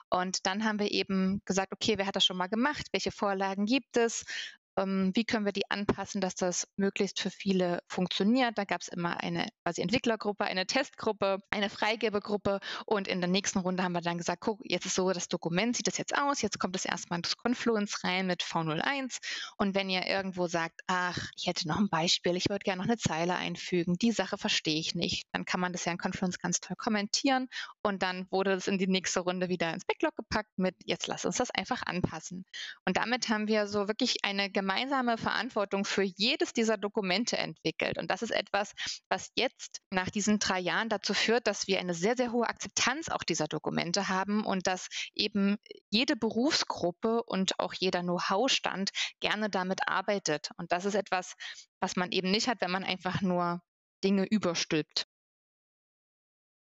Und 0.10 0.46
dann 0.46 0.64
haben 0.64 0.80
wir 0.80 0.92
eben 0.92 1.42
gesagt, 1.46 1.74
okay, 1.74 1.98
wer 1.98 2.06
hat 2.06 2.16
das 2.16 2.26
schon 2.26 2.38
mal 2.38 2.48
gemacht? 2.48 2.85
Welche 2.92 3.12
Vorlagen 3.12 3.66
gibt 3.66 3.98
es? 3.98 4.26
Ähm, 4.78 5.12
wie 5.14 5.26
können 5.26 5.46
wir 5.46 5.54
die 5.54 5.70
anpassen, 5.70 6.22
dass 6.22 6.36
das 6.36 6.68
möglichst 6.76 7.20
für 7.20 7.30
viele 7.30 7.80
funktioniert. 7.88 8.58
Da 8.58 8.66
gab 8.66 8.82
es 8.82 8.88
immer 8.88 9.22
eine 9.22 9.48
quasi 9.64 9.82
Entwicklergruppe, 9.82 10.46
eine 10.46 10.66
Testgruppe, 10.66 11.40
eine 11.50 11.70
Freigebegruppe 11.70 12.60
und 12.86 13.08
in 13.08 13.22
der 13.22 13.30
nächsten 13.30 13.60
Runde 13.60 13.84
haben 13.84 13.94
wir 13.94 14.02
dann 14.02 14.18
gesagt, 14.18 14.42
guck, 14.42 14.60
jetzt 14.64 14.86
ist 14.86 14.96
so, 14.96 15.12
das 15.12 15.28
Dokument 15.28 15.76
sieht 15.76 15.88
das 15.88 15.98
jetzt 15.98 16.18
aus, 16.18 16.42
jetzt 16.42 16.60
kommt 16.60 16.76
es 16.76 16.86
erstmal 16.86 17.20
ins 17.20 17.38
Confluence 17.38 18.04
rein 18.04 18.28
mit 18.28 18.44
V01 18.44 19.18
und 19.58 19.76
wenn 19.76 19.90
ihr 19.90 20.06
irgendwo 20.08 20.48
sagt, 20.48 20.82
ach, 20.88 21.30
ich 21.38 21.48
hätte 21.48 21.68
noch 21.68 21.78
ein 21.78 21.90
Beispiel, 21.90 22.36
ich 22.36 22.50
würde 22.50 22.64
gerne 22.64 22.82
noch 22.82 22.90
eine 22.90 22.98
Zeile 22.98 23.36
einfügen, 23.36 23.96
die 23.96 24.12
Sache 24.12 24.38
verstehe 24.38 24.80
ich 24.80 24.96
nicht, 24.96 25.24
dann 25.32 25.46
kann 25.46 25.60
man 25.60 25.72
das 25.72 25.86
ja 25.86 25.94
in 25.94 25.98
Confluence 25.98 26.40
ganz 26.40 26.60
toll 26.60 26.76
kommentieren 26.78 27.48
und 27.82 28.04
dann 28.04 28.28
wurde 28.30 28.54
es 28.54 28.68
in 28.68 28.78
die 28.78 28.88
nächste 28.88 29.22
Runde 29.22 29.48
wieder 29.50 29.74
ins 29.74 29.86
Backlog 29.86 30.16
gepackt 30.16 30.52
mit, 30.58 30.76
jetzt 30.84 31.08
lass 31.08 31.26
uns 31.26 31.38
das 31.38 31.52
einfach 31.52 31.82
anpassen. 31.86 32.46
Und 32.86 32.98
damit 32.98 33.30
haben 33.30 33.48
wir 33.48 33.68
so 33.68 33.88
wirklich 33.88 34.18
eine 34.24 34.50
gemeinsame 34.50 34.65
gemeinsame 34.66 35.20
Verantwortung 35.20 35.86
für 35.86 36.02
jedes 36.02 36.52
dieser 36.52 36.76
Dokumente 36.76 37.38
entwickelt. 37.38 38.00
Und 38.00 38.10
das 38.10 38.24
ist 38.24 38.32
etwas, 38.32 38.74
was 39.10 39.30
jetzt 39.36 39.82
nach 39.92 40.10
diesen 40.10 40.40
drei 40.40 40.60
Jahren 40.60 40.90
dazu 40.90 41.14
führt, 41.14 41.46
dass 41.46 41.68
wir 41.68 41.80
eine 41.80 41.94
sehr, 41.94 42.18
sehr 42.18 42.32
hohe 42.32 42.48
Akzeptanz 42.48 43.10
auch 43.10 43.22
dieser 43.22 43.48
Dokumente 43.48 44.10
haben 44.10 44.44
und 44.44 44.66
dass 44.66 44.88
eben 45.14 45.58
jede 45.92 46.16
Berufsgruppe 46.16 47.22
und 47.22 47.60
auch 47.60 47.76
jeder 47.76 48.02
Know-how-Stand 48.02 48.90
gerne 49.20 49.52
damit 49.52 49.88
arbeitet. 49.88 50.50
Und 50.58 50.72
das 50.72 50.86
ist 50.86 50.96
etwas, 50.96 51.36
was 51.80 51.96
man 51.96 52.12
eben 52.12 52.32
nicht 52.32 52.48
hat, 52.48 52.62
wenn 52.62 52.72
man 52.72 52.84
einfach 52.84 53.22
nur 53.22 53.62
Dinge 54.04 54.26
überstülpt. 54.26 55.06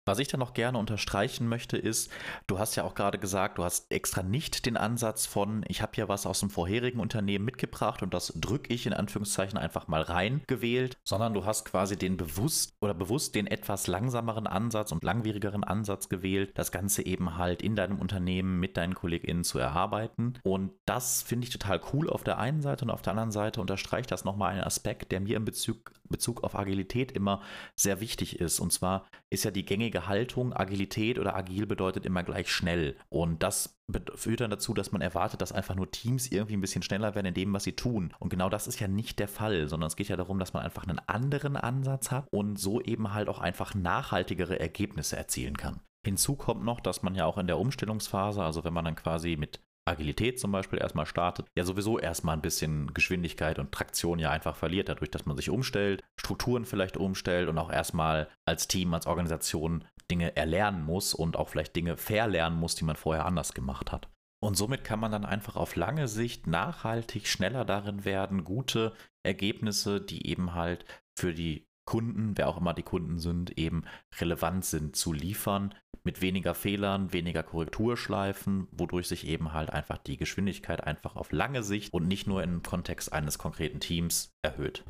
Was 0.07 0.19
ich 0.19 0.27
da 0.27 0.37
noch 0.37 0.53
gerne 0.53 0.77
unterstreichen 0.77 1.47
möchte, 1.47 1.77
ist, 1.77 2.11
du 2.45 2.59
hast 2.59 2.75
ja 2.75 2.83
auch 2.83 2.93
gerade 2.93 3.17
gesagt, 3.17 3.57
du 3.57 3.63
hast 3.63 3.91
extra 3.91 4.21
nicht 4.21 4.67
den 4.67 4.77
Ansatz 4.77 5.25
von, 5.25 5.65
ich 5.67 5.81
habe 5.81 5.93
hier 5.95 6.07
was 6.07 6.27
aus 6.27 6.41
dem 6.41 6.51
vorherigen 6.51 6.99
Unternehmen 6.99 7.43
mitgebracht 7.43 8.03
und 8.03 8.13
das 8.13 8.31
drücke 8.35 8.71
ich 8.71 8.85
in 8.85 8.93
Anführungszeichen 8.93 9.57
einfach 9.57 9.87
mal 9.87 10.03
rein 10.03 10.43
gewählt, 10.45 10.95
sondern 11.03 11.33
du 11.33 11.45
hast 11.45 11.65
quasi 11.65 11.97
den 11.97 12.17
bewusst 12.17 12.75
oder 12.81 12.93
bewusst 12.93 13.33
den 13.33 13.47
etwas 13.47 13.87
langsameren 13.87 14.45
Ansatz 14.45 14.91
und 14.91 15.03
langwierigeren 15.03 15.63
Ansatz 15.63 16.07
gewählt, 16.07 16.51
das 16.53 16.71
Ganze 16.71 17.03
eben 17.03 17.35
halt 17.35 17.63
in 17.63 17.75
deinem 17.75 17.97
Unternehmen 17.97 18.59
mit 18.59 18.77
deinen 18.77 18.93
KollegInnen 18.93 19.43
zu 19.43 19.57
erarbeiten. 19.57 20.35
Und 20.43 20.71
das 20.85 21.23
finde 21.23 21.47
ich 21.47 21.49
total 21.51 21.81
cool 21.93 22.11
auf 22.11 22.23
der 22.23 22.37
einen 22.37 22.61
Seite 22.61 22.85
und 22.85 22.91
auf 22.91 23.01
der 23.01 23.13
anderen 23.13 23.31
Seite 23.31 23.59
unterstreicht 23.59 24.11
das 24.11 24.23
nochmal 24.23 24.51
einen 24.51 24.63
Aspekt, 24.65 25.11
der 25.11 25.19
mir 25.19 25.37
in 25.37 25.45
Bezug, 25.45 25.93
Bezug 26.15 26.43
auf 26.45 26.55
Agilität 26.55 27.11
immer 27.11 27.41
sehr 27.75 27.99
wichtig 27.99 28.39
ist. 28.39 28.61
Und 28.61 28.71
zwar 28.71 29.05
ist 29.29 29.43
ja 29.43 29.51
die 29.51 29.65
gängige 29.65 30.07
Haltung, 30.07 30.53
Agilität 30.53 31.19
oder 31.19 31.35
agil 31.35 31.65
bedeutet 31.65 32.05
immer 32.05 32.23
gleich 32.23 32.49
schnell. 32.49 32.95
Und 33.09 33.43
das 33.43 33.77
führt 34.15 34.39
dann 34.39 34.49
dazu, 34.49 34.73
dass 34.73 34.93
man 34.93 35.01
erwartet, 35.01 35.41
dass 35.41 35.51
einfach 35.51 35.75
nur 35.75 35.91
Teams 35.91 36.31
irgendwie 36.31 36.55
ein 36.55 36.61
bisschen 36.61 36.83
schneller 36.83 37.15
werden 37.15 37.27
in 37.27 37.33
dem, 37.33 37.53
was 37.53 37.65
sie 37.65 37.75
tun. 37.75 38.13
Und 38.19 38.29
genau 38.29 38.49
das 38.49 38.67
ist 38.67 38.79
ja 38.79 38.87
nicht 38.87 39.19
der 39.19 39.27
Fall, 39.27 39.67
sondern 39.67 39.87
es 39.87 39.97
geht 39.97 40.07
ja 40.07 40.15
darum, 40.15 40.39
dass 40.39 40.53
man 40.53 40.63
einfach 40.63 40.87
einen 40.87 40.99
anderen 40.99 41.57
Ansatz 41.57 42.11
hat 42.11 42.27
und 42.31 42.57
so 42.57 42.81
eben 42.81 43.13
halt 43.13 43.27
auch 43.27 43.39
einfach 43.39 43.75
nachhaltigere 43.75 44.59
Ergebnisse 44.59 45.17
erzielen 45.17 45.57
kann. 45.57 45.81
Hinzu 46.05 46.35
kommt 46.35 46.63
noch, 46.63 46.79
dass 46.79 47.01
man 47.01 47.15
ja 47.15 47.25
auch 47.25 47.37
in 47.39 47.47
der 47.47 47.57
Umstellungsphase, 47.57 48.43
also 48.43 48.63
wenn 48.63 48.73
man 48.73 48.85
dann 48.85 48.95
quasi 48.95 49.37
mit 49.37 49.59
Agilität 49.87 50.39
zum 50.39 50.51
Beispiel 50.51 50.79
erstmal 50.79 51.05
startet, 51.05 51.47
ja 51.55 51.63
sowieso 51.63 51.99
erstmal 51.99 52.35
ein 52.35 52.41
bisschen 52.41 52.93
Geschwindigkeit 52.93 53.59
und 53.59 53.71
Traktion 53.71 54.19
ja 54.19 54.31
einfach 54.31 54.55
verliert, 54.55 54.89
dadurch, 54.89 55.11
dass 55.11 55.25
man 55.25 55.37
sich 55.37 55.49
umstellt, 55.49 56.03
Strukturen 56.19 56.65
vielleicht 56.65 56.97
umstellt 56.97 57.49
und 57.49 57.57
auch 57.57 57.71
erstmal 57.71 58.27
als 58.45 58.67
Team, 58.67 58.93
als 58.93 59.05
Organisation 59.05 59.85
Dinge 60.09 60.35
erlernen 60.35 60.83
muss 60.83 61.13
und 61.13 61.37
auch 61.37 61.49
vielleicht 61.49 61.75
Dinge 61.75 61.97
verlernen 61.97 62.59
muss, 62.59 62.75
die 62.75 62.85
man 62.85 62.95
vorher 62.95 63.25
anders 63.25 63.53
gemacht 63.53 63.91
hat. 63.91 64.09
Und 64.43 64.55
somit 64.55 64.83
kann 64.83 64.99
man 64.99 65.11
dann 65.11 65.25
einfach 65.25 65.55
auf 65.55 65.75
lange 65.75 66.07
Sicht 66.07 66.45
nachhaltig 66.45 67.27
schneller 67.27 67.65
darin 67.65 68.05
werden, 68.05 68.43
gute 68.43 68.93
Ergebnisse, 69.23 70.01
die 70.01 70.27
eben 70.27 70.53
halt 70.53 70.85
für 71.17 71.33
die 71.33 71.65
Kunden, 71.87 72.37
wer 72.37 72.49
auch 72.49 72.57
immer 72.57 72.73
die 72.73 72.83
Kunden 72.83 73.19
sind, 73.19 73.57
eben 73.57 73.85
relevant 74.19 74.65
sind 74.65 74.95
zu 74.95 75.13
liefern, 75.13 75.73
mit 76.05 76.21
weniger 76.21 76.55
Fehlern, 76.55 77.11
weniger 77.11 77.43
Korrekturschleifen, 77.43 78.67
wodurch 78.71 79.07
sich 79.07 79.27
eben 79.27 79.53
halt 79.53 79.71
einfach 79.71 79.97
die 79.97 80.17
Geschwindigkeit 80.17 80.83
einfach 80.83 81.15
auf 81.15 81.31
lange 81.31 81.63
Sicht 81.63 81.93
und 81.93 82.07
nicht 82.07 82.27
nur 82.27 82.43
im 82.43 82.63
Kontext 82.63 83.11
eines 83.11 83.37
konkreten 83.37 83.79
Teams 83.79 84.31
erhöht. 84.41 84.83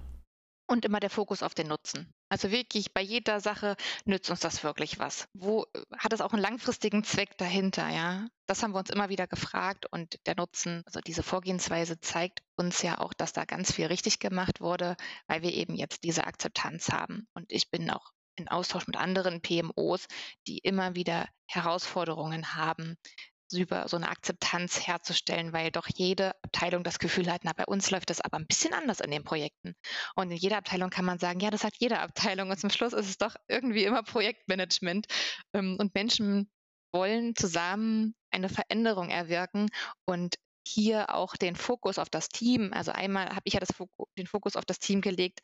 Und 0.67 0.84
immer 0.84 0.99
der 0.99 1.12
Fokus 1.12 1.43
auf 1.43 1.54
den 1.54 1.67
Nutzen. 1.67 2.12
Also 2.28 2.49
wirklich 2.49 2.91
bei 2.91 3.01
jeder 3.01 3.39
Sache 3.39 3.75
nützt 4.06 4.32
uns 4.32 4.39
das 4.39 4.63
wirklich 4.63 4.97
was. 4.97 5.28
Wo 5.34 5.65
hat 5.95 6.12
es 6.12 6.21
auch 6.21 6.34
einen 6.34 6.41
langfristigen 6.41 7.04
Zweck 7.04 7.38
dahinter, 7.38 7.88
ja? 7.89 8.28
Das 8.47 8.63
haben 8.63 8.73
wir 8.73 8.80
uns 8.80 8.89
immer 8.89 9.10
wieder 9.10 9.28
gefragt 9.28 9.86
und 9.91 10.19
der 10.25 10.36
Nutzen, 10.36 10.82
also 10.88 11.01
diese 11.01 11.21
Vorgehensweise 11.21 11.99
zeigt 11.99 12.41
uns 12.56 12.82
ja 12.82 12.99
auch, 12.99 13.13
dass 13.13 13.32
da 13.32 13.45
ganz 13.45 13.71
viel 13.71 13.86
richtig 13.86 14.19
gemacht 14.19 14.60
wurde, 14.60 14.97
weil 15.28 15.43
wir 15.43 15.54
eben 15.54 15.75
jetzt 15.75 16.04
diese 16.04 16.25
Akzeptanz 16.25 16.89
haben. 16.89 17.28
Und 17.36 17.51
ich 17.51 17.69
bin 17.69 17.89
auch 17.91 18.12
in 18.36 18.48
Austausch 18.48 18.88
mit 18.88 18.98
anderen 18.98 19.41
PMOs, 19.41 20.08
die 20.48 20.60
immer 20.60 20.95
wieder 20.95 21.28
Herausforderungen 21.48 22.56
haben, 22.56 22.98
über 23.54 23.88
so 23.88 23.98
eine 23.98 24.10
Akzeptanz 24.10 24.88
herzustellen, 24.88 25.54
weil 25.54 25.71
doch 25.71 25.88
jede 25.93 26.32
Abteilung 26.43 26.84
das 26.84 27.00
Gefühl 27.00 27.32
hat, 27.32 27.41
na, 27.43 27.54
bei 27.54 27.65
uns 27.65 27.91
läuft 27.91 28.10
das 28.10 28.21
aber 28.21 28.38
ein 28.38 28.48
bisschen 28.48 28.74
anders 28.74 29.00
in 29.00 29.12
den 29.12 29.24
Projekten. 29.24 29.76
Und 30.15 30.32
in 30.32 30.38
jeder 30.38 30.58
Abteilung 30.58 30.89
kann 30.89 31.06
man 31.06 31.19
sagen, 31.19 31.39
ja, 31.39 31.52
das 31.52 31.63
hat 31.63 31.76
jede 31.80 32.00
Abteilung. 32.00 32.50
Und 32.50 32.60
zum 32.60 32.69
Schluss 32.69 32.93
ist 32.93 33.08
es 33.08 33.17
doch 33.17 33.36
irgendwie 33.48 33.84
immer 33.84 34.04
Projektmanagement. 34.04 35.08
Ähm, 35.54 35.78
und 35.80 35.93
Menschen 35.93 36.50
wollen 36.91 37.36
zusammen 37.36 38.15
eine 38.32 38.50
Veränderung 38.50 39.10
erwirken 39.10 39.69
und 40.06 40.36
hier 40.67 41.13
auch 41.13 41.36
den 41.36 41.56
Fokus 41.56 42.00
auf 42.00 42.10
das 42.10 42.30
Team, 42.30 42.74
also 42.74 42.91
einmal 42.91 43.30
habe 43.30 43.41
ich 43.43 43.54
ja 43.54 43.60
das, 43.60 43.69
den 44.17 44.26
Fokus 44.26 44.56
auf 44.56 44.65
das 44.65 44.80
Team 44.80 45.02
gelegt, 45.02 45.41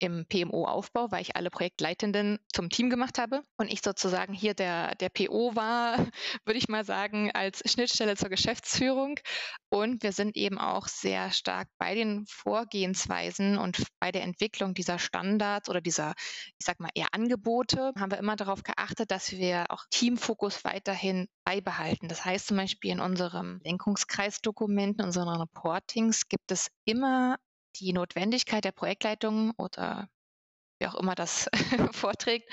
im 0.00 0.26
PMO-Aufbau, 0.26 1.10
weil 1.10 1.22
ich 1.22 1.36
alle 1.36 1.50
Projektleitenden 1.50 2.38
zum 2.52 2.70
Team 2.70 2.90
gemacht 2.90 3.18
habe 3.18 3.42
und 3.58 3.72
ich 3.72 3.82
sozusagen 3.82 4.32
hier 4.32 4.54
der, 4.54 4.94
der 4.96 5.10
PO 5.10 5.54
war, 5.54 5.96
würde 6.44 6.58
ich 6.58 6.68
mal 6.68 6.84
sagen, 6.84 7.30
als 7.32 7.62
Schnittstelle 7.70 8.16
zur 8.16 8.30
Geschäftsführung. 8.30 9.20
Und 9.68 10.02
wir 10.02 10.12
sind 10.12 10.36
eben 10.36 10.58
auch 10.58 10.88
sehr 10.88 11.30
stark 11.30 11.68
bei 11.78 11.94
den 11.94 12.24
Vorgehensweisen 12.26 13.58
und 13.58 13.84
bei 14.00 14.10
der 14.10 14.22
Entwicklung 14.22 14.74
dieser 14.74 14.98
Standards 14.98 15.68
oder 15.68 15.80
dieser, 15.80 16.14
ich 16.58 16.66
sag 16.66 16.80
mal, 16.80 16.90
eher 16.94 17.12
Angebote, 17.12 17.92
haben 17.98 18.10
wir 18.10 18.18
immer 18.18 18.36
darauf 18.36 18.62
geachtet, 18.62 19.10
dass 19.10 19.32
wir 19.32 19.66
auch 19.68 19.84
Teamfokus 19.90 20.64
weiterhin 20.64 21.28
beibehalten. 21.44 22.08
Das 22.08 22.24
heißt 22.24 22.48
zum 22.48 22.56
Beispiel 22.56 22.92
in 22.92 23.00
unserem 23.00 23.60
Lenkungskreisdokument, 23.64 24.98
in 24.98 25.04
unseren 25.04 25.40
Reportings 25.40 26.28
gibt 26.28 26.50
es 26.50 26.68
immer 26.84 27.36
die 27.76 27.92
Notwendigkeit 27.92 28.64
der 28.64 28.72
Projektleitung 28.72 29.52
oder 29.56 30.08
wie 30.80 30.86
auch 30.86 30.94
immer 30.94 31.14
das 31.14 31.48
vorträgt, 31.92 32.50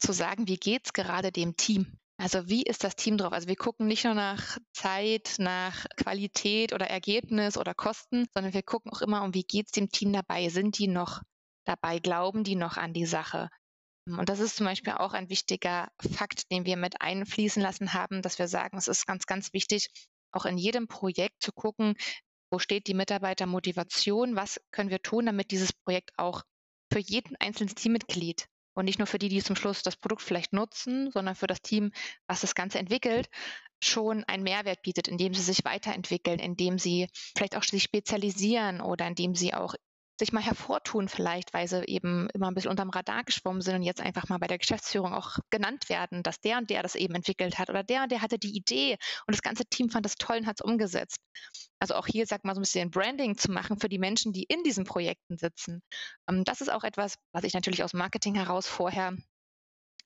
zu 0.00 0.12
sagen, 0.12 0.48
wie 0.48 0.56
geht 0.56 0.86
es 0.86 0.92
gerade 0.92 1.32
dem 1.32 1.56
Team? 1.56 1.98
Also 2.20 2.48
wie 2.48 2.64
ist 2.64 2.82
das 2.82 2.96
Team 2.96 3.16
drauf? 3.16 3.32
Also 3.32 3.46
wir 3.46 3.54
gucken 3.54 3.86
nicht 3.86 4.04
nur 4.04 4.14
nach 4.14 4.58
Zeit, 4.72 5.36
nach 5.38 5.86
Qualität 5.96 6.72
oder 6.72 6.90
Ergebnis 6.90 7.56
oder 7.56 7.74
Kosten, 7.74 8.26
sondern 8.34 8.52
wir 8.52 8.64
gucken 8.64 8.92
auch 8.92 9.02
immer 9.02 9.22
um, 9.22 9.34
wie 9.34 9.44
geht 9.44 9.66
es 9.66 9.72
dem 9.72 9.88
Team 9.90 10.12
dabei? 10.12 10.48
Sind 10.48 10.78
die 10.78 10.88
noch 10.88 11.22
dabei? 11.64 12.00
Glauben 12.00 12.42
die 12.42 12.56
noch 12.56 12.76
an 12.76 12.92
die 12.92 13.06
Sache? 13.06 13.50
Und 14.06 14.28
das 14.28 14.40
ist 14.40 14.56
zum 14.56 14.66
Beispiel 14.66 14.94
auch 14.94 15.12
ein 15.12 15.28
wichtiger 15.28 15.88
Fakt, 16.00 16.50
den 16.50 16.64
wir 16.64 16.76
mit 16.76 17.00
einfließen 17.00 17.62
lassen 17.62 17.92
haben, 17.92 18.22
dass 18.22 18.38
wir 18.38 18.48
sagen, 18.48 18.78
es 18.78 18.88
ist 18.88 19.06
ganz, 19.06 19.26
ganz 19.26 19.52
wichtig, 19.52 19.88
auch 20.32 20.46
in 20.46 20.58
jedem 20.58 20.88
Projekt 20.88 21.42
zu 21.42 21.52
gucken, 21.52 21.94
wo 22.50 22.58
steht 22.58 22.86
die 22.86 22.94
Mitarbeitermotivation? 22.94 24.36
Was 24.36 24.60
können 24.70 24.90
wir 24.90 25.02
tun, 25.02 25.26
damit 25.26 25.50
dieses 25.50 25.72
Projekt 25.72 26.10
auch 26.16 26.42
für 26.92 27.00
jeden 27.00 27.36
einzelnen 27.36 27.74
Teammitglied 27.74 28.46
und 28.74 28.84
nicht 28.84 28.98
nur 28.98 29.06
für 29.06 29.18
die, 29.18 29.28
die 29.28 29.42
zum 29.42 29.56
Schluss 29.56 29.82
das 29.82 29.96
Produkt 29.96 30.22
vielleicht 30.22 30.52
nutzen, 30.52 31.10
sondern 31.10 31.34
für 31.34 31.46
das 31.46 31.60
Team, 31.60 31.90
was 32.26 32.40
das 32.40 32.54
Ganze 32.54 32.78
entwickelt, 32.78 33.28
schon 33.82 34.24
einen 34.24 34.42
Mehrwert 34.42 34.82
bietet, 34.82 35.08
indem 35.08 35.34
sie 35.34 35.42
sich 35.42 35.64
weiterentwickeln, 35.64 36.38
indem 36.38 36.78
sie 36.78 37.08
vielleicht 37.36 37.56
auch 37.56 37.62
sich 37.62 37.82
spezialisieren 37.82 38.80
oder 38.80 39.06
indem 39.06 39.34
sie 39.34 39.54
auch 39.54 39.74
sich 40.18 40.32
mal 40.32 40.42
hervortun 40.42 41.08
vielleicht, 41.08 41.54
weil 41.54 41.68
sie 41.68 41.84
eben 41.84 42.28
immer 42.30 42.48
ein 42.48 42.54
bisschen 42.54 42.70
unterm 42.70 42.90
Radar 42.90 43.24
geschwommen 43.24 43.62
sind 43.62 43.76
und 43.76 43.82
jetzt 43.82 44.00
einfach 44.00 44.28
mal 44.28 44.38
bei 44.38 44.46
der 44.46 44.58
Geschäftsführung 44.58 45.14
auch 45.14 45.38
genannt 45.50 45.88
werden, 45.88 46.22
dass 46.22 46.40
der 46.40 46.58
und 46.58 46.70
der 46.70 46.82
das 46.82 46.94
eben 46.94 47.14
entwickelt 47.14 47.58
hat 47.58 47.70
oder 47.70 47.84
der 47.84 48.02
und 48.02 48.12
der 48.12 48.20
hatte 48.20 48.38
die 48.38 48.56
Idee 48.56 48.96
und 49.26 49.34
das 49.34 49.42
ganze 49.42 49.64
Team 49.64 49.90
fand 49.90 50.04
das 50.04 50.16
toll 50.16 50.38
und 50.38 50.46
hat 50.46 50.60
es 50.60 50.64
umgesetzt. 50.64 51.18
Also 51.78 51.94
auch 51.94 52.06
hier, 52.06 52.26
sag 52.26 52.44
mal, 52.44 52.54
so 52.54 52.60
ein 52.60 52.62
bisschen 52.62 52.90
Branding 52.90 53.36
zu 53.36 53.52
machen 53.52 53.78
für 53.78 53.88
die 53.88 53.98
Menschen, 53.98 54.32
die 54.32 54.44
in 54.44 54.62
diesen 54.64 54.84
Projekten 54.84 55.38
sitzen. 55.38 55.82
Ähm, 56.28 56.44
das 56.44 56.60
ist 56.60 56.70
auch 56.70 56.84
etwas, 56.84 57.14
was 57.32 57.44
ich 57.44 57.54
natürlich 57.54 57.84
aus 57.84 57.92
Marketing 57.92 58.34
heraus 58.34 58.66
vorher 58.66 59.16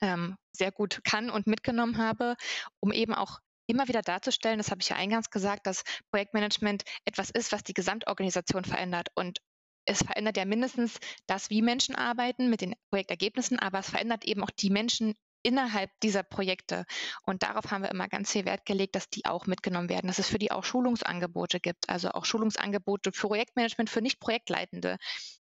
ähm, 0.02 0.36
sehr 0.52 0.72
gut 0.72 1.00
kann 1.04 1.30
und 1.30 1.46
mitgenommen 1.46 1.96
habe, 1.96 2.36
um 2.80 2.92
eben 2.92 3.14
auch 3.14 3.38
immer 3.66 3.88
wieder 3.88 4.02
darzustellen, 4.02 4.58
das 4.58 4.70
habe 4.70 4.82
ich 4.82 4.88
ja 4.88 4.96
eingangs 4.96 5.30
gesagt, 5.30 5.66
dass 5.66 5.82
Projektmanagement 6.10 6.82
etwas 7.04 7.30
ist, 7.30 7.52
was 7.52 7.62
die 7.62 7.74
Gesamtorganisation 7.74 8.64
verändert. 8.64 9.08
Und 9.14 9.38
es 9.84 10.02
verändert 10.02 10.36
ja 10.36 10.44
mindestens 10.44 10.98
das, 11.26 11.50
wie 11.50 11.62
Menschen 11.62 11.94
arbeiten 11.94 12.50
mit 12.50 12.60
den 12.60 12.74
Projektergebnissen, 12.90 13.58
aber 13.58 13.80
es 13.80 13.90
verändert 13.90 14.24
eben 14.24 14.42
auch 14.42 14.50
die 14.50 14.70
Menschen 14.70 15.14
innerhalb 15.42 15.90
dieser 16.02 16.22
Projekte. 16.22 16.84
Und 17.24 17.42
darauf 17.42 17.70
haben 17.70 17.82
wir 17.82 17.90
immer 17.90 18.08
ganz 18.08 18.32
viel 18.32 18.44
Wert 18.44 18.64
gelegt, 18.64 18.94
dass 18.94 19.10
die 19.10 19.24
auch 19.24 19.46
mitgenommen 19.46 19.88
werden, 19.88 20.06
dass 20.06 20.18
es 20.18 20.28
für 20.28 20.38
die 20.38 20.52
auch 20.52 20.64
Schulungsangebote 20.64 21.60
gibt, 21.60 21.88
also 21.88 22.10
auch 22.10 22.24
Schulungsangebote 22.24 23.12
für 23.12 23.28
Projektmanagement 23.28 23.90
für 23.90 24.02
Nicht-Projektleitende, 24.02 24.98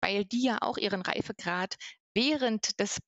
weil 0.02 0.26
die 0.26 0.44
ja 0.44 0.58
auch 0.62 0.78
ihren 0.78 1.02
Reifegrad 1.02 1.76
während 2.14 2.80
des 2.80 3.00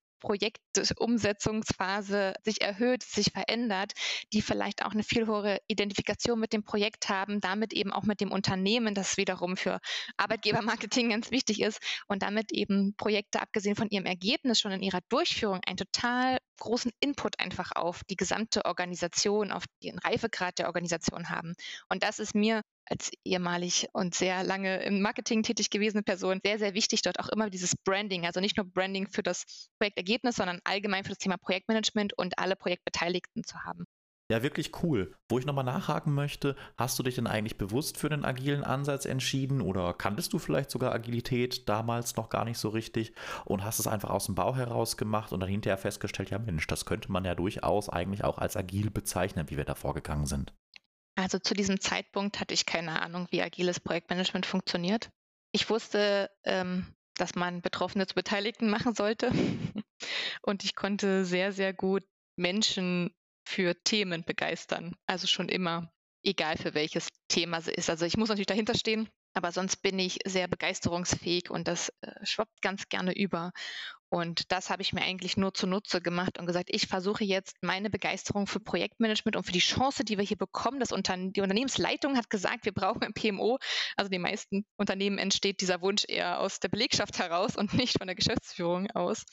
Projektumsetzungsphase 0.80 2.34
sich 2.44 2.62
erhöht, 2.62 3.04
sich 3.04 3.32
verändert, 3.32 3.94
die 4.34 4.42
vielleicht 4.42 4.86
auch 4.86 4.92
eine 4.92 5.04
viel 5.04 5.26
höhere 5.26 5.60
Identifikation 5.68 6.39
mit 6.39 6.54
dem 6.54 6.63
Projekt 6.63 7.10
haben, 7.10 7.39
damit 7.39 7.74
eben 7.74 7.92
auch 7.92 8.04
mit 8.04 8.22
dem 8.22 8.32
Unternehmen, 8.32 8.96
das 8.96 9.18
wiederum 9.18 9.58
für 9.58 9.80
Arbeitgebermarketing 10.18 11.10
ganz 11.12 11.32
wichtig 11.32 11.62
ist 11.62 11.80
und 12.08 12.24
damit 12.24 12.52
eben 12.52 12.96
Projekte, 12.96 13.42
abgesehen 13.42 13.76
von 13.76 13.89
ihrem 13.89 14.06
Ergebnis, 14.06 14.60
schon 14.60 14.72
in 14.72 14.82
ihrer 14.82 15.02
Durchführung 15.10 15.60
einen 15.65 15.78
total 15.78 16.38
großen 16.60 16.92
Input 17.00 17.39
einfach 17.39 17.72
auf 17.76 18.04
die 18.10 18.15
gesamte 18.15 18.65
Organisation, 18.65 19.52
auf 19.52 19.63
den 19.84 19.98
Reifegrad 20.00 20.60
der 20.60 20.68
Organisation 20.68 21.30
haben. 21.30 21.54
Und 21.89 22.04
das 22.04 22.20
ist 22.20 22.36
mir 22.36 22.62
als 22.89 23.12
ehemalig 23.24 23.88
und 23.94 24.15
sehr 24.15 24.44
lange 24.44 24.82
im 24.84 25.02
Marketing 25.02 25.44
tätig 25.44 25.70
gewesene 25.70 26.02
Person 26.02 26.39
sehr, 26.44 26.58
sehr 26.58 26.74
wichtig, 26.74 27.02
dort 27.04 27.20
auch 27.20 27.30
immer 27.30 27.50
dieses 27.50 27.76
Branding, 27.76 28.26
also 28.26 28.39
nicht 28.39 28.58
nur 28.58 28.65
Branding 28.65 29.08
für 29.08 29.22
das 29.22 29.70
Projektergebnis, 29.78 30.36
sondern 30.36 30.60
allgemein 30.69 31.03
für 31.03 31.10
das 31.10 31.17
Thema 31.17 31.38
Projektmanagement 31.38 32.17
und 32.17 32.39
alle 32.39 32.55
Projektbeteiligten 32.55 33.43
zu 33.43 33.63
haben. 33.63 33.86
Ja, 34.32 34.43
wirklich 34.43 34.84
cool. 34.84 35.15
Wo 35.27 35.39
ich 35.39 35.45
nochmal 35.47 35.63
nachhaken 35.63 36.13
möchte, 36.13 36.55
hast 36.77 36.99
du 36.99 37.03
dich 37.03 37.15
denn 37.15 37.25
eigentlich 37.25 37.58
bewusst 37.58 37.97
für 37.97 38.10
den 38.10 38.23
agilen 38.23 38.63
Ansatz 38.63 39.05
entschieden 39.05 39.60
oder 39.60 39.91
kanntest 39.95 40.34
du 40.34 40.39
vielleicht 40.39 40.69
sogar 40.69 40.93
Agilität 40.93 41.67
damals 41.67 42.15
noch 42.15 42.29
gar 42.29 42.45
nicht 42.45 42.60
so 42.60 42.69
richtig 42.69 43.13
und 43.45 43.63
hast 43.63 43.79
es 43.79 43.88
einfach 43.88 44.12
aus 44.12 44.27
dem 44.27 44.36
Bau 44.36 44.55
heraus 44.55 44.97
gemacht 44.97 45.34
und 45.34 45.39
dann 45.39 45.49
hinterher 45.49 45.79
festgestellt, 45.79 46.29
ja 46.29 46.38
Mensch, 46.38 46.67
das 46.67 46.86
könnte 46.86 47.12
man 47.12 47.25
ja 47.25 47.34
durchaus 47.34 47.89
eigentlich 47.89 48.23
auch 48.23 48.38
als 48.38 48.55
agil 48.55 48.91
bezeichnen, 48.91 49.49
wie 49.49 49.58
wir 49.58 49.65
da 49.65 49.73
vorgegangen 49.73 50.27
sind? 50.27 50.53
Also 51.15 51.39
zu 51.39 51.55
diesem 51.55 51.82
Zeitpunkt 51.82 52.39
hatte 52.39 52.53
ich 52.53 52.67
keine 52.67 53.01
Ahnung, 53.01 53.27
wie 53.32 53.41
agiles 53.41 53.79
Projektmanagement 53.79 54.45
funktioniert. 54.45 55.10
Ich 55.51 55.71
wusste, 55.71 56.29
ähm, 56.43 56.86
dass 57.15 57.34
man 57.34 57.62
Betroffene 57.62 58.05
zu 58.05 58.13
Beteiligten 58.13 58.69
machen 58.69 58.93
sollte. 58.93 59.32
Und 60.41 60.63
ich 60.63 60.75
konnte 60.75 61.25
sehr, 61.25 61.51
sehr 61.51 61.73
gut 61.73 62.03
Menschen 62.35 63.13
für 63.45 63.75
Themen 63.83 64.23
begeistern. 64.23 64.95
Also 65.05 65.27
schon 65.27 65.49
immer, 65.49 65.91
egal 66.23 66.57
für 66.57 66.73
welches 66.73 67.07
Thema 67.27 67.57
es 67.57 67.67
ist. 67.67 67.89
Also 67.89 68.05
ich 68.05 68.17
muss 68.17 68.29
natürlich 68.29 68.47
dahinter 68.47 68.75
stehen, 68.75 69.09
aber 69.33 69.51
sonst 69.51 69.77
bin 69.77 69.99
ich 69.99 70.19
sehr 70.25 70.47
begeisterungsfähig 70.47 71.49
und 71.49 71.67
das 71.67 71.89
äh, 72.01 72.25
schwappt 72.25 72.62
ganz 72.62 72.89
gerne 72.89 73.15
über. 73.15 73.51
Und 74.12 74.52
das 74.52 74.72
habe 74.72 74.82
ich 74.82 74.91
mir 74.91 75.04
eigentlich 75.04 75.38
nur 75.38 75.54
zunutze 75.54 76.02
gemacht 76.02 76.39
und 76.39 76.48
gesagt, 76.48 76.69
ich 76.72 76.88
versuche 76.88 77.24
jetzt 77.24 77.56
meine 77.62 77.91
Begeisterung 77.91 78.48
für 78.48 78.60
Projektmanagement 78.60 79.36
und 79.36 79.43
für 79.43 79.52
die 79.52 79.60
Chance, 79.60 80.04
die 80.04 80.17
wir 80.17 80.26
hier 80.26 80.38
bekommen. 80.38 80.80
Das 80.80 80.91
Unterne 80.91 81.32
die 81.32 81.41
Unternehmensleitung 81.41 82.17
hat 82.17 82.30
gesagt, 82.32 82.65
wir 82.65 82.72
brauchen 82.72 83.04
ein 83.04 83.13
PMO. 83.13 83.60
Also 83.98 84.10
den 84.10 84.22
meisten 84.22 84.65
Unternehmen 84.78 85.19
entsteht 85.19 85.62
dieser 85.62 85.82
Wunsch 85.82 86.06
eher 86.08 86.39
aus 86.39 86.60
der 86.60 86.69
Belegschaft 86.69 87.19
heraus 87.19 87.56
und 87.56 87.74
nicht 87.76 88.00
von 88.00 88.08
der 88.08 88.15
Geschäftsführung 88.15 88.89
aus. 88.91 89.26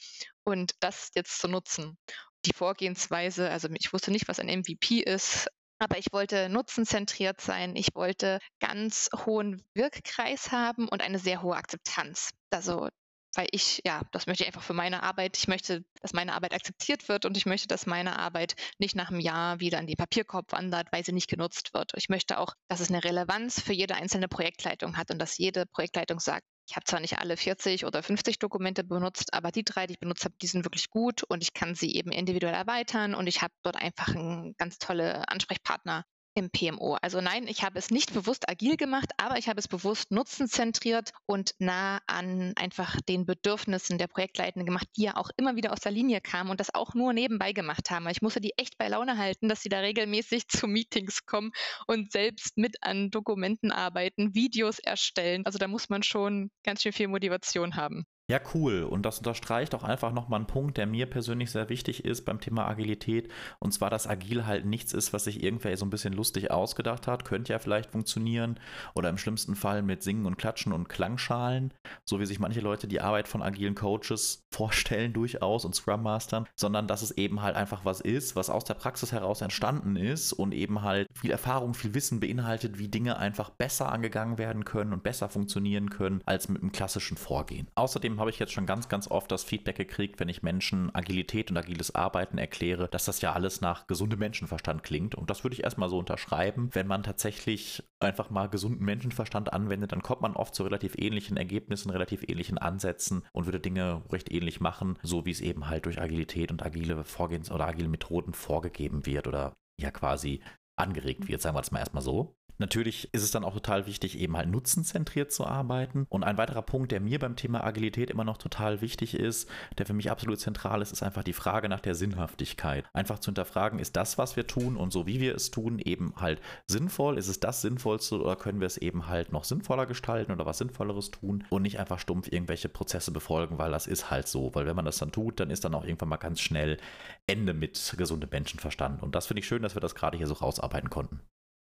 Und 0.45 0.75
das 0.81 1.11
jetzt 1.15 1.41
zu 1.41 1.49
nutzen. 1.49 1.97
Die 2.45 2.53
Vorgehensweise, 2.53 3.51
also 3.51 3.69
ich 3.73 3.93
wusste 3.95 4.11
nicht, 4.11 4.29
was 4.29 4.39
ein 4.39 4.49
MVP 4.49 5.01
ist, 5.01 5.49
aber 5.79 5.99
ich 5.99 6.13
wollte 6.13 6.49
nutzenzentriert 6.51 7.41
sein. 7.41 7.77
Ich 7.77 7.95
wollte 7.95 8.41
ganz 8.61 9.09
hohen 9.25 9.65
Wirkkreis 9.75 10.53
haben 10.53 10.87
und 10.89 11.03
eine 11.03 11.19
sehr 11.19 11.43
hohe 11.43 11.57
Akzeptanz. 11.57 12.31
Also 12.51 12.89
weil 13.37 13.49
ich, 13.53 13.83
ja, 13.85 14.03
das 14.13 14.27
möchte 14.27 14.45
ich 14.45 14.49
einfach 14.49 14.63
für 14.63 14.73
meine 14.73 15.03
Arbeit. 15.03 15.37
Ich 15.37 15.49
möchte, 15.49 15.85
dass 16.01 16.13
meine 16.13 16.35
Arbeit 16.35 16.55
akzeptiert 16.55 17.09
wird 17.09 17.25
und 17.25 17.37
ich 17.37 17.47
möchte, 17.47 17.69
dass 17.69 17.87
meine 17.87 18.19
Arbeit 18.19 18.55
nicht 18.79 18.97
nach 18.97 19.11
einem 19.11 19.21
Jahr 19.21 19.61
wieder 19.61 19.79
in 19.79 19.87
den 19.87 19.97
Papierkorb 19.97 20.53
wandert, 20.53 20.89
weil 20.93 21.05
sie 21.05 21.13
nicht 21.13 21.29
genutzt 21.29 21.75
wird. 21.75 21.93
Ich 21.97 22.09
möchte 22.09 22.39
auch, 22.39 22.55
dass 22.69 22.81
es 22.81 22.89
eine 22.89 23.05
Relevanz 23.05 23.61
für 23.61 23.73
jede 23.73 23.95
einzelne 23.95 24.29
Projektleitung 24.29 24.97
hat 24.97 25.11
und 25.11 25.19
dass 25.19 25.39
jede 25.39 25.67
Projektleitung 25.67 26.21
sagt, 26.21 26.45
ich 26.69 26.75
habe 26.75 26.85
zwar 26.85 27.01
nicht 27.01 27.19
alle 27.19 27.37
40 27.37 27.85
oder 27.85 28.03
50 28.03 28.41
Dokumente 28.41 28.83
benutzt, 28.83 29.33
aber 29.35 29.53
die 29.53 29.63
drei, 29.63 29.87
die 29.87 29.93
ich 29.95 30.01
benutzt 30.01 30.25
habe, 30.25 30.35
die 30.43 30.49
sind 30.49 30.65
wirklich 30.65 30.91
gut 30.91 31.23
und 31.23 31.43
ich 31.43 31.55
kann 31.55 31.77
sie 31.77 31.95
eben 31.95 32.11
individuell 32.11 32.55
erweitern 32.55 33.15
und 33.15 33.29
ich 33.29 33.43
habe 33.43 33.55
dort 33.63 33.77
einfach 33.77 34.09
einen 34.09 34.55
ganz 34.57 34.79
tolle 34.79 35.29
Ansprechpartner 35.29 36.05
im 36.37 36.51
PMO. 36.51 36.99
Also 37.01 37.21
nein, 37.21 37.49
ich 37.49 37.65
habe 37.65 37.79
es 37.79 37.91
nicht 37.91 38.13
bewusst 38.13 38.49
agil 38.49 38.77
gemacht, 38.77 39.11
aber 39.17 39.39
ich 39.39 39.49
habe 39.49 39.59
es 39.59 39.69
bewusst 39.69 40.13
nutzenzentriert 40.13 41.13
und 41.25 41.55
nah 41.59 41.99
an 42.07 42.53
einfach 42.57 43.01
den 43.01 43.25
Bedürfnissen 43.25 43.97
der 43.97 44.07
Projektleitenden 44.07 44.67
gemacht, 44.67 44.87
die 44.97 45.05
ja 45.05 45.17
auch 45.17 45.31
immer 45.39 45.57
wieder 45.57 45.73
aus 45.73 45.81
der 45.81 45.93
Linie 45.93 46.21
kamen 46.21 46.51
und 46.51 46.61
das 46.61 46.75
auch 46.75 46.95
nur 46.95 47.15
nebenbei 47.15 47.53
gemacht 47.53 47.91
haben. 47.91 48.07
Ich 48.09 48.21
musste 48.21 48.43
die 48.43 48.53
echt 48.59 48.77
bei 48.77 48.89
Laune 48.89 49.17
halten, 49.17 49.49
dass 49.49 49.63
sie 49.63 49.71
da 49.71 49.79
regelmäßig 49.79 50.47
zu 50.49 50.67
Meetings 50.67 51.25
kommen 51.25 51.53
und 51.87 52.13
selbst 52.13 52.59
mit 52.59 52.77
an 52.83 53.11
Dokumenten 53.11 53.73
arbeiten, 53.73 54.35
Videos 54.35 54.79
erstellen. 54.79 55.47
Also 55.47 55.59
da 55.59 55.69
muss 55.69 55.89
man 55.89 56.03
schon 56.03 56.51
ganz 56.63 56.83
schön 56.83 56.93
viel 56.93 57.09
Motivation 57.09 57.77
haben. 57.77 58.05
Ja, 58.29 58.41
cool. 58.55 58.83
Und 58.83 59.07
das 59.07 59.19
unterstreicht 59.19 59.73
auch 59.77 59.85
einfach 59.85 60.11
nochmal 60.13 60.39
einen 60.41 60.49
Punkt, 60.49 60.79
der 60.79 60.87
mir 60.89 61.07
persönlich 61.07 61.53
sehr 61.53 61.69
wichtig 61.69 62.05
ist 62.05 62.25
beim 62.25 62.41
Thema 62.41 62.67
Agilität. 62.67 63.31
Und 63.61 63.71
zwar, 63.71 63.89
dass 63.89 64.09
Agil 64.09 64.47
halt 64.47 64.65
nichts 64.65 64.93
ist, 64.93 65.13
was 65.13 65.23
sich 65.25 65.45
irgendwer 65.45 65.77
so 65.77 65.87
ein 65.87 65.91
bisschen 65.91 66.13
lustig 66.13 66.51
ausgedacht 66.51 67.07
hat. 67.07 67.25
Könnte 67.25 67.53
ja 67.53 67.61
vielleicht 67.61 67.93
funktionieren. 67.93 68.59
Oder 68.97 69.11
im 69.11 69.19
schlimmsten 69.19 69.55
Fall 69.55 69.83
mit 69.83 70.03
Singen 70.03 70.27
und 70.27 70.39
Klatschen 70.39 70.73
und 70.73 70.89
Klangschalen. 70.89 71.73
So 72.05 72.19
wie 72.19 72.27
sich 72.27 72.41
manche 72.41 72.59
Leute 72.59 72.89
die 72.89 73.01
Arbeit 73.01 73.29
von 73.29 73.43
agilen 73.43 73.77
Coaches 73.77 74.45
vorstellen, 74.53 75.13
durchaus 75.13 75.65
und 75.65 75.77
Scrum 75.77 76.03
Mastern. 76.03 76.49
Sondern 76.57 76.89
dass 76.89 77.03
es 77.03 77.13
eben 77.13 77.43
halt 77.43 77.55
einfach 77.55 77.85
was 77.85 78.01
ist, 78.01 78.35
was 78.35 78.51
aus 78.51 78.65
der 78.65 78.75
Praxis 78.75 79.13
heraus 79.13 79.41
entstanden 79.41 79.95
ist 79.95 80.33
und 80.33 80.53
eben 80.53 80.83
halt 80.83 81.07
viel 81.15 81.31
Erfahrung, 81.31 81.75
viel 81.75 81.95
Wissen 81.95 82.19
beinhaltet, 82.19 82.81
wie 82.81 82.89
Dinge 82.89 83.19
einfach 83.19 83.51
besser 83.51 83.93
angegangen 83.93 84.37
werden 84.37 84.65
können 84.65 84.93
und 84.93 85.05
besser 85.05 85.29
funktionieren 85.29 85.91
können 85.91 86.23
als 86.27 86.49
mit 86.49 86.61
einem 86.61 86.73
klassischen 86.73 87.17
Vorgehen. 87.17 87.69
Außerdem 87.77 88.16
Habe 88.19 88.31
ich 88.31 88.39
jetzt 88.39 88.53
schon 88.53 88.67
ganz, 88.67 88.89
ganz 88.89 89.11
oft 89.11 89.31
das 89.31 89.45
Feedback 89.45 89.77
gekriegt, 89.77 90.21
wenn 90.21 90.29
ich 90.29 90.43
Menschen 90.43 90.95
Agilität 90.95 91.51
und 91.51 91.57
agiles 91.57 91.95
Arbeiten 91.95 92.39
erkläre, 92.39 92.89
dass 92.89 93.05
das 93.05 93.21
ja 93.21 93.33
alles 93.33 93.61
nach 93.61 93.87
gesundem 93.87 94.19
Menschenverstand 94.19 94.83
klingt. 94.83 95.15
Und 95.15 95.31
das 95.31 95.45
würde 95.45 95.55
ich 95.55 95.65
erstmal 95.65 95.89
so 95.89 95.99
unterschreiben. 95.99 96.71
Wenn 96.73 96.87
man 96.87 97.03
tatsächlich 97.03 97.83
einfach 98.01 98.31
mal 98.31 98.49
gesunden 98.49 98.85
Menschenverstand 98.85 99.53
anwendet, 99.53 99.93
dann 99.93 100.03
kommt 100.03 100.23
man 100.23 100.35
oft 100.35 100.55
zu 100.55 100.63
relativ 100.63 100.95
ähnlichen 100.99 101.37
Ergebnissen, 101.37 101.91
relativ 101.91 102.23
ähnlichen 102.27 102.59
Ansätzen 102.59 103.25
und 103.33 103.47
würde 103.47 103.61
Dinge 103.61 104.03
recht 104.11 104.31
ähnlich 104.31 104.61
machen, 104.61 104.99
so 105.03 105.25
wie 105.25 105.31
es 105.31 105.41
eben 105.41 105.69
halt 105.69 105.87
durch 105.87 106.01
Agilität 106.01 106.51
und 106.51 106.65
agile 106.65 107.05
Vorgehens- 107.05 107.51
oder 107.51 107.67
agile 107.67 107.89
Methoden 107.89 108.35
vorgegeben 108.35 109.07
wird 109.07 109.27
oder 109.27 109.55
ja 109.79 109.91
quasi 109.91 110.41
angeregt 110.77 111.29
wird, 111.29 111.41
sagen 111.41 111.57
wir 111.57 111.61
es 111.61 111.73
mal 111.73 111.81
erstmal 111.81 112.03
so. 112.03 112.37
Natürlich 112.59 113.13
ist 113.13 113.23
es 113.23 113.31
dann 113.31 113.45
auch 113.45 113.53
total 113.53 113.87
wichtig, 113.87 114.19
eben 114.19 114.37
halt 114.37 114.49
nutzenzentriert 114.49 115.31
zu 115.31 115.47
arbeiten. 115.47 116.07
Und 116.09 116.25
ein 116.25 116.39
weiterer 116.39 116.63
Punkt, 116.63 116.91
der 116.91 117.01
mir 117.01 117.19
beim 117.19 117.37
Thema 117.37 117.63
Agilität 117.63 118.11
immer 118.11 118.25
noch 118.25 118.39
total 118.39 118.81
wichtig 118.81 119.15
ist, 119.15 119.49
der 119.77 119.85
für 119.85 119.93
mich 119.93 120.11
absolut 120.11 120.41
zentral 120.41 120.81
ist, 120.81 120.93
ist 120.93 121.03
einfach 121.03 121.23
die 121.23 121.35
Frage 121.35 121.69
nach 121.69 121.81
der 121.81 121.95
Sinnhaftigkeit. 121.95 122.85
Einfach 122.95 123.19
zu 123.19 123.29
hinterfragen, 123.29 123.79
ist 123.79 123.97
das, 123.97 124.17
was 124.17 124.37
wir 124.37 124.47
tun 124.47 124.77
und 124.77 124.93
so 124.93 125.07
wie 125.07 125.21
wir 125.21 125.35
es 125.35 125.51
tun, 125.51 125.79
eben 125.79 126.15
halt 126.17 126.41
sinnvoll? 126.67 127.19
Ist 127.19 127.29
es 127.29 127.41
das 127.41 127.61
Sinnvollste 127.61 128.21
oder 128.21 128.37
können 128.37 128.61
wir 128.61 128.67
es 128.67 128.79
eben 128.79 129.07
halt 129.07 129.33
noch 129.33 129.45
sinnvoller 129.45 129.87
gestalten 129.87 130.33
oder 130.33 130.47
was 130.47 130.59
Sinnvolleres 130.59 131.11
tun 131.11 131.45
und 131.51 131.63
nicht 131.63 131.79
einfach 131.79 131.99
stumpf 131.99 132.29
irgendwelche 132.33 132.71
Prozesse 132.71 133.11
befolgen, 133.11 133.59
weil 133.59 133.71
das 133.71 133.87
ist 133.87 134.11
halt 134.11 134.29
so. 134.29 134.55
Weil 134.55 134.67
wenn 134.67 134.77
man 134.77 134.87
das 134.87 134.99
dann 134.99 135.13
tut, 135.13 135.41
dann 135.41 135.51
ist 135.51 135.65
dann 135.65 135.75
auch 135.75 135.85
irgendwann 135.85 136.09
mal 136.09 136.17
ganz 136.17 136.41
schnell 136.41 136.79
Ende 137.27 137.53
mit 137.53 137.95
gesundem 137.99 138.31
Menschenverstand. 138.31 139.03
Und 139.03 139.15
das 139.15 139.27
finde 139.27 139.41
ich 139.41 139.47
schön, 139.47 139.63
dass 139.63 139.77
wir 139.77 139.81
das 139.81 139.95
gerade 139.95 140.17
hier 140.17 140.27
so 140.27 140.35
rausarbeiten 140.35 140.66
konnten. 140.91 141.21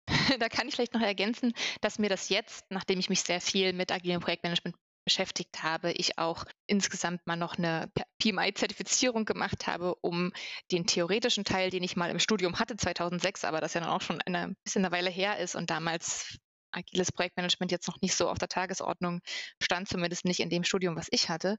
da 0.39 0.49
kann 0.49 0.69
ich 0.69 0.75
vielleicht 0.75 0.95
noch 0.95 1.01
ergänzen, 1.01 1.53
dass 1.81 1.99
mir 1.99 2.09
das 2.09 2.29
jetzt, 2.29 2.65
nachdem 2.71 2.99
ich 2.99 3.09
mich 3.09 3.23
sehr 3.23 3.41
viel 3.41 3.73
mit 3.73 3.93
agilem 3.93 4.21
Projektmanagement 4.21 4.77
beschäftigt 5.05 5.63
habe, 5.63 5.93
ich 5.93 6.19
auch 6.19 6.45
insgesamt 6.67 7.27
mal 7.27 7.37
noch 7.37 7.59
eine 7.59 7.91
PMI-Zertifizierung 8.21 9.25
gemacht 9.25 9.67
habe, 9.67 9.97
um 9.97 10.33
den 10.71 10.87
theoretischen 10.87 11.45
Teil, 11.45 11.71
den 11.71 11.83
ich 11.83 11.97
mal 11.97 12.11
im 12.11 12.21
Studium 12.21 12.59
hatte 12.59 12.77
2006, 12.77 13.45
aber 13.45 13.61
das 13.61 13.75
ja 13.75 13.81
dann 13.81 13.91
auch 13.91 14.01
schon 14.01 14.21
ein 14.21 14.57
bisschen 14.65 14.85
eine 14.85 14.93
Weile 14.93 15.11
her 15.11 15.39
ist 15.39 15.57
und 15.57 15.71
damals 15.71 16.39
agiles 16.73 17.13
Projektmanagement 17.13 17.73
jetzt 17.73 17.89
noch 17.89 18.01
nicht 18.01 18.15
so 18.15 18.29
auf 18.29 18.39
der 18.39 18.49
Tagesordnung 18.49 19.21
stand, 19.63 19.89
zumindest 19.89 20.25
nicht 20.25 20.41
in 20.41 20.51
dem 20.51 20.65
Studium, 20.65 20.97
was 20.97 21.09
ich 21.11 21.29
hatte. 21.29 21.57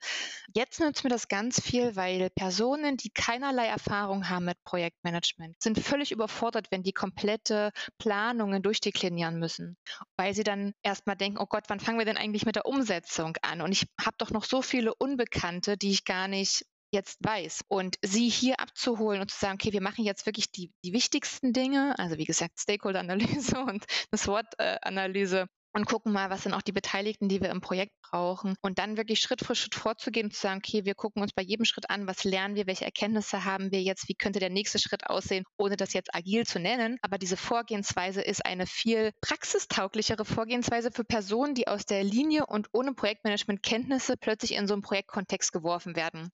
Jetzt 0.53 0.79
nützt 0.79 1.03
mir 1.03 1.09
das 1.09 1.27
ganz 1.27 1.61
viel, 1.61 1.95
weil 1.95 2.29
Personen, 2.31 2.97
die 2.97 3.09
keinerlei 3.09 3.67
Erfahrung 3.67 4.29
haben 4.29 4.45
mit 4.45 4.63
Projektmanagement, 4.63 5.61
sind 5.61 5.79
völlig 5.79 6.11
überfordert, 6.11 6.67
wenn 6.71 6.83
die 6.83 6.93
komplette 6.93 7.71
Planungen 7.97 8.61
durchdeklinieren 8.61 9.39
müssen, 9.39 9.77
weil 10.17 10.33
sie 10.33 10.43
dann 10.43 10.73
erstmal 10.81 11.15
denken, 11.15 11.39
oh 11.39 11.47
Gott, 11.47 11.65
wann 11.67 11.79
fangen 11.79 11.99
wir 11.99 12.05
denn 12.05 12.17
eigentlich 12.17 12.45
mit 12.45 12.55
der 12.55 12.65
Umsetzung 12.65 13.37
an? 13.41 13.61
Und 13.61 13.71
ich 13.71 13.87
habe 13.99 14.15
doch 14.17 14.31
noch 14.31 14.43
so 14.43 14.61
viele 14.61 14.93
Unbekannte, 14.95 15.77
die 15.77 15.91
ich 15.91 16.05
gar 16.05 16.27
nicht 16.27 16.65
jetzt 16.93 17.17
weiß. 17.21 17.65
Und 17.67 17.97
sie 18.01 18.29
hier 18.29 18.59
abzuholen 18.59 19.21
und 19.21 19.31
zu 19.31 19.37
sagen, 19.37 19.55
okay, 19.55 19.73
wir 19.73 19.81
machen 19.81 20.05
jetzt 20.05 20.25
wirklich 20.25 20.51
die, 20.51 20.71
die 20.85 20.93
wichtigsten 20.93 21.53
Dinge, 21.53 21.97
also 21.99 22.17
wie 22.17 22.25
gesagt, 22.25 22.59
Stakeholder-Analyse 22.59 23.59
und 23.65 23.85
eine 24.11 24.17
SWOT-Analyse 24.17 25.47
und 25.75 25.85
gucken 25.85 26.13
mal, 26.13 26.29
was 26.29 26.43
sind 26.43 26.53
auch 26.53 26.61
die 26.61 26.71
Beteiligten, 26.71 27.29
die 27.29 27.41
wir 27.41 27.49
im 27.49 27.61
Projekt 27.61 27.93
brauchen. 28.01 28.55
Und 28.61 28.77
dann 28.77 28.95
wirklich 28.95 29.19
Schritt 29.19 29.43
für 29.43 29.55
Schritt 29.55 29.75
vorzugehen 29.75 30.27
und 30.27 30.33
zu 30.33 30.39
sagen, 30.39 30.61
okay, 30.63 30.85
wir 30.85 30.93
gucken 30.93 31.21
uns 31.21 31.33
bei 31.33 31.41
jedem 31.41 31.65
Schritt 31.65 31.89
an, 31.89 32.07
was 32.07 32.23
lernen 32.23 32.55
wir, 32.55 32.67
welche 32.67 32.85
Erkenntnisse 32.85 33.43
haben 33.43 33.71
wir 33.71 33.81
jetzt, 33.81 34.07
wie 34.07 34.13
könnte 34.13 34.39
der 34.39 34.51
nächste 34.51 34.77
Schritt 34.77 35.07
aussehen, 35.07 35.45
ohne 35.57 35.75
das 35.75 35.93
jetzt 35.93 36.13
agil 36.13 36.45
zu 36.45 36.59
nennen. 36.59 36.97
Aber 37.01 37.17
diese 37.17 37.37
Vorgehensweise 37.37 38.21
ist 38.21 38.45
eine 38.45 38.67
viel 38.67 39.11
praxistauglichere 39.21 40.25
Vorgehensweise 40.25 40.91
für 40.91 41.03
Personen, 41.03 41.55
die 41.55 41.67
aus 41.67 41.85
der 41.85 42.03
Linie 42.03 42.45
und 42.45 42.67
ohne 42.71 42.93
Projektmanagement-Kenntnisse 42.93 44.15
plötzlich 44.17 44.53
in 44.53 44.67
so 44.67 44.73
einen 44.73 44.83
Projektkontext 44.83 45.51
geworfen 45.51 45.95
werden. 45.95 46.29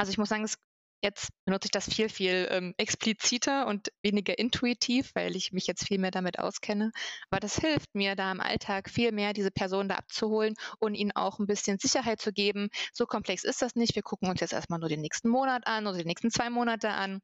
Also 0.00 0.12
ich 0.12 0.18
muss 0.18 0.30
sagen, 0.30 0.44
es, 0.44 0.56
jetzt 1.04 1.28
benutze 1.44 1.66
ich 1.66 1.72
das 1.72 1.84
viel, 1.92 2.08
viel 2.08 2.48
ähm, 2.50 2.72
expliziter 2.78 3.66
und 3.66 3.92
weniger 4.02 4.38
intuitiv, 4.38 5.10
weil 5.14 5.36
ich 5.36 5.52
mich 5.52 5.66
jetzt 5.66 5.86
viel 5.86 5.98
mehr 5.98 6.10
damit 6.10 6.38
auskenne. 6.38 6.90
Aber 7.28 7.38
das 7.38 7.58
hilft 7.58 7.94
mir 7.94 8.16
da 8.16 8.32
im 8.32 8.40
Alltag 8.40 8.88
viel 8.88 9.12
mehr, 9.12 9.34
diese 9.34 9.50
Person 9.50 9.90
da 9.90 9.96
abzuholen 9.96 10.54
und 10.78 10.94
ihnen 10.94 11.12
auch 11.14 11.38
ein 11.38 11.46
bisschen 11.46 11.78
Sicherheit 11.78 12.18
zu 12.22 12.32
geben. 12.32 12.70
So 12.94 13.04
komplex 13.04 13.44
ist 13.44 13.60
das 13.60 13.74
nicht. 13.74 13.94
Wir 13.94 14.02
gucken 14.02 14.30
uns 14.30 14.40
jetzt 14.40 14.54
erstmal 14.54 14.78
nur 14.78 14.88
den 14.88 15.02
nächsten 15.02 15.28
Monat 15.28 15.66
an 15.66 15.86
oder 15.86 15.98
die 15.98 16.06
nächsten 16.06 16.30
zwei 16.30 16.48
Monate 16.48 16.88
an. 16.88 17.20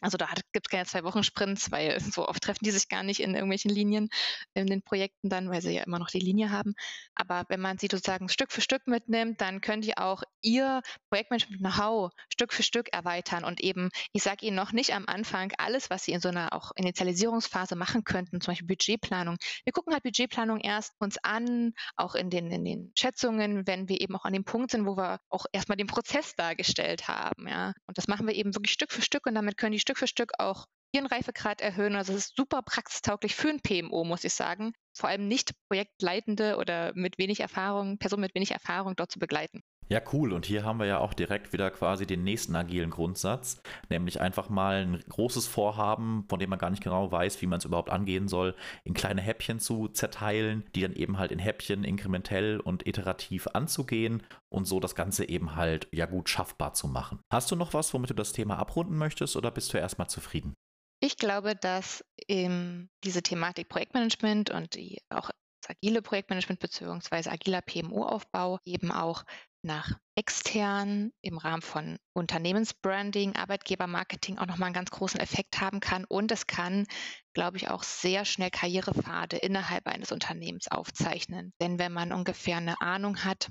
Also 0.00 0.18
da 0.18 0.28
gibt 0.52 0.66
es 0.66 0.70
keine 0.70 0.86
zwei 0.86 1.04
Wochen 1.04 1.22
Sprints, 1.22 1.70
weil 1.70 1.98
so 2.00 2.28
oft 2.28 2.42
treffen 2.42 2.64
die 2.64 2.70
sich 2.70 2.88
gar 2.88 3.02
nicht 3.02 3.20
in 3.20 3.34
irgendwelchen 3.34 3.70
Linien 3.70 4.08
in 4.54 4.66
den 4.66 4.82
Projekten 4.82 5.28
dann, 5.28 5.50
weil 5.50 5.62
sie 5.62 5.74
ja 5.74 5.82
immer 5.82 5.98
noch 5.98 6.10
die 6.10 6.20
Linie 6.20 6.50
haben. 6.50 6.74
Aber 7.14 7.44
wenn 7.48 7.60
man 7.60 7.78
sie 7.78 7.88
sozusagen 7.90 8.28
Stück 8.28 8.52
für 8.52 8.60
Stück 8.60 8.86
mitnimmt, 8.86 9.40
dann 9.40 9.60
könnt 9.60 9.84
ihr 9.84 9.98
auch 9.98 10.22
ihr 10.42 10.82
Projektmanagement-Know-how 11.10 12.10
Stück 12.32 12.52
für 12.52 12.62
Stück 12.62 12.92
erweitern 12.92 13.44
und 13.44 13.60
eben, 13.60 13.90
ich 14.12 14.22
sage 14.22 14.46
Ihnen 14.46 14.56
noch 14.56 14.72
nicht 14.72 14.94
am 14.94 15.04
Anfang 15.06 15.52
alles, 15.58 15.90
was 15.90 16.04
Sie 16.04 16.12
in 16.12 16.20
so 16.20 16.28
einer 16.28 16.52
auch 16.52 16.72
Initialisierungsphase 16.76 17.76
machen 17.76 18.04
könnten, 18.04 18.40
zum 18.40 18.52
Beispiel 18.52 18.68
Budgetplanung. 18.68 19.36
Wir 19.64 19.72
gucken 19.72 19.92
halt 19.92 20.02
Budgetplanung 20.02 20.60
erst 20.60 20.94
uns 20.98 21.18
an, 21.22 21.72
auch 21.96 22.14
in 22.14 22.30
den, 22.30 22.50
in 22.50 22.64
den 22.64 22.92
Schätzungen, 22.96 23.66
wenn 23.66 23.88
wir 23.88 24.00
eben 24.00 24.16
auch 24.16 24.24
an 24.24 24.32
dem 24.32 24.44
Punkt 24.44 24.70
sind, 24.70 24.86
wo 24.86 24.96
wir 24.96 25.20
auch 25.28 25.46
erstmal 25.52 25.76
den 25.76 25.86
Prozess 25.86 26.34
dargestellt 26.36 27.08
haben. 27.08 27.48
Ja. 27.48 27.72
Und 27.86 27.98
das 27.98 28.08
machen 28.08 28.26
wir 28.26 28.34
eben 28.34 28.54
wirklich 28.54 28.72
Stück 28.72 28.92
für 28.92 29.02
Stück 29.02 29.26
und 29.26 29.34
damit 29.34 29.56
können 29.56 29.72
die 29.72 29.80
Stück 29.80 29.89
für 29.98 30.06
Stück 30.06 30.32
auch 30.38 30.66
ihren 30.92 31.06
Reifegrad 31.06 31.60
erhöhen. 31.60 31.94
Also 31.94 32.12
es 32.12 32.26
ist 32.26 32.36
super 32.36 32.62
praxistauglich 32.62 33.36
für 33.36 33.50
ein 33.50 33.60
PMO, 33.60 34.04
muss 34.04 34.24
ich 34.24 34.34
sagen. 34.34 34.72
Vor 34.92 35.08
allem 35.08 35.28
nicht 35.28 35.52
Projektleitende 35.68 36.56
oder 36.56 36.92
mit 36.94 37.18
wenig 37.18 37.40
Erfahrung, 37.40 37.98
Personen 37.98 38.22
mit 38.22 38.34
wenig 38.34 38.50
Erfahrung 38.50 38.96
dort 38.96 39.12
zu 39.12 39.18
begleiten. 39.18 39.62
Ja, 39.90 40.00
cool. 40.12 40.32
Und 40.32 40.46
hier 40.46 40.64
haben 40.64 40.78
wir 40.78 40.86
ja 40.86 40.98
auch 40.98 41.14
direkt 41.14 41.52
wieder 41.52 41.68
quasi 41.72 42.06
den 42.06 42.22
nächsten 42.22 42.54
agilen 42.54 42.90
Grundsatz, 42.90 43.60
nämlich 43.88 44.20
einfach 44.20 44.48
mal 44.48 44.82
ein 44.82 45.02
großes 45.08 45.48
Vorhaben, 45.48 46.26
von 46.28 46.38
dem 46.38 46.48
man 46.48 46.60
gar 46.60 46.70
nicht 46.70 46.82
genau 46.82 47.10
weiß, 47.10 47.42
wie 47.42 47.48
man 47.48 47.58
es 47.58 47.64
überhaupt 47.64 47.90
angehen 47.90 48.28
soll, 48.28 48.54
in 48.84 48.94
kleine 48.94 49.20
Häppchen 49.20 49.58
zu 49.58 49.88
zerteilen, 49.88 50.64
die 50.76 50.82
dann 50.82 50.92
eben 50.92 51.18
halt 51.18 51.32
in 51.32 51.40
Häppchen 51.40 51.82
inkrementell 51.82 52.60
und 52.60 52.86
iterativ 52.86 53.48
anzugehen 53.48 54.22
und 54.48 54.64
so 54.64 54.78
das 54.78 54.94
Ganze 54.94 55.28
eben 55.28 55.56
halt 55.56 55.88
ja 55.90 56.06
gut 56.06 56.28
schaffbar 56.28 56.72
zu 56.72 56.86
machen. 56.86 57.18
Hast 57.28 57.50
du 57.50 57.56
noch 57.56 57.74
was, 57.74 57.92
womit 57.92 58.10
du 58.10 58.14
das 58.14 58.32
Thema 58.32 58.60
abrunden 58.60 58.96
möchtest 58.96 59.34
oder 59.34 59.50
bist 59.50 59.74
du 59.74 59.78
erstmal 59.78 60.08
zufrieden? 60.08 60.54
Ich 61.02 61.16
glaube, 61.16 61.56
dass 61.56 62.04
ähm, 62.28 62.90
diese 63.02 63.22
Thematik 63.22 63.68
Projektmanagement 63.68 64.50
und 64.50 64.76
die 64.76 65.00
auch 65.08 65.30
das 65.62 65.76
agile 65.76 66.02
Projektmanagement 66.02 66.60
bzw. 66.60 67.30
agiler 67.30 67.62
PMO-Aufbau 67.62 68.58
eben 68.64 68.92
auch 68.92 69.24
nach 69.62 69.92
extern 70.14 71.12
im 71.22 71.38
Rahmen 71.38 71.62
von 71.62 71.98
Unternehmensbranding, 72.14 73.36
Arbeitgebermarketing 73.36 74.38
auch 74.38 74.46
nochmal 74.46 74.66
einen 74.66 74.74
ganz 74.74 74.90
großen 74.90 75.20
Effekt 75.20 75.60
haben 75.60 75.80
kann. 75.80 76.04
Und 76.04 76.32
es 76.32 76.46
kann, 76.46 76.86
glaube 77.34 77.56
ich, 77.56 77.68
auch 77.68 77.82
sehr 77.82 78.24
schnell 78.24 78.50
Karrierepfade 78.50 79.36
innerhalb 79.36 79.86
eines 79.86 80.12
Unternehmens 80.12 80.68
aufzeichnen. 80.68 81.52
Denn 81.60 81.78
wenn 81.78 81.92
man 81.92 82.12
ungefähr 82.12 82.56
eine 82.56 82.80
Ahnung 82.80 83.24
hat, 83.24 83.50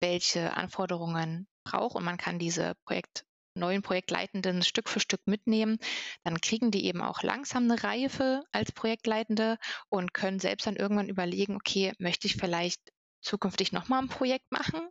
welche 0.00 0.56
Anforderungen 0.56 1.46
braucht 1.64 1.96
und 1.96 2.04
man 2.04 2.18
kann 2.18 2.38
diese 2.38 2.74
Projekt 2.84 3.24
neuen 3.56 3.82
Projektleitenden 3.82 4.62
Stück 4.62 4.88
für 4.88 4.98
Stück 4.98 5.20
mitnehmen, 5.26 5.78
dann 6.24 6.40
kriegen 6.40 6.72
die 6.72 6.86
eben 6.86 7.00
auch 7.00 7.22
langsam 7.22 7.64
eine 7.64 7.82
Reife 7.82 8.42
als 8.50 8.72
Projektleitende 8.72 9.58
und 9.88 10.12
können 10.12 10.40
selbst 10.40 10.66
dann 10.66 10.74
irgendwann 10.76 11.08
überlegen, 11.08 11.54
okay, 11.54 11.92
möchte 11.98 12.26
ich 12.26 12.34
vielleicht 12.34 12.80
zukünftig 13.22 13.70
nochmal 13.70 14.02
ein 14.02 14.08
Projekt 14.08 14.50
machen 14.50 14.88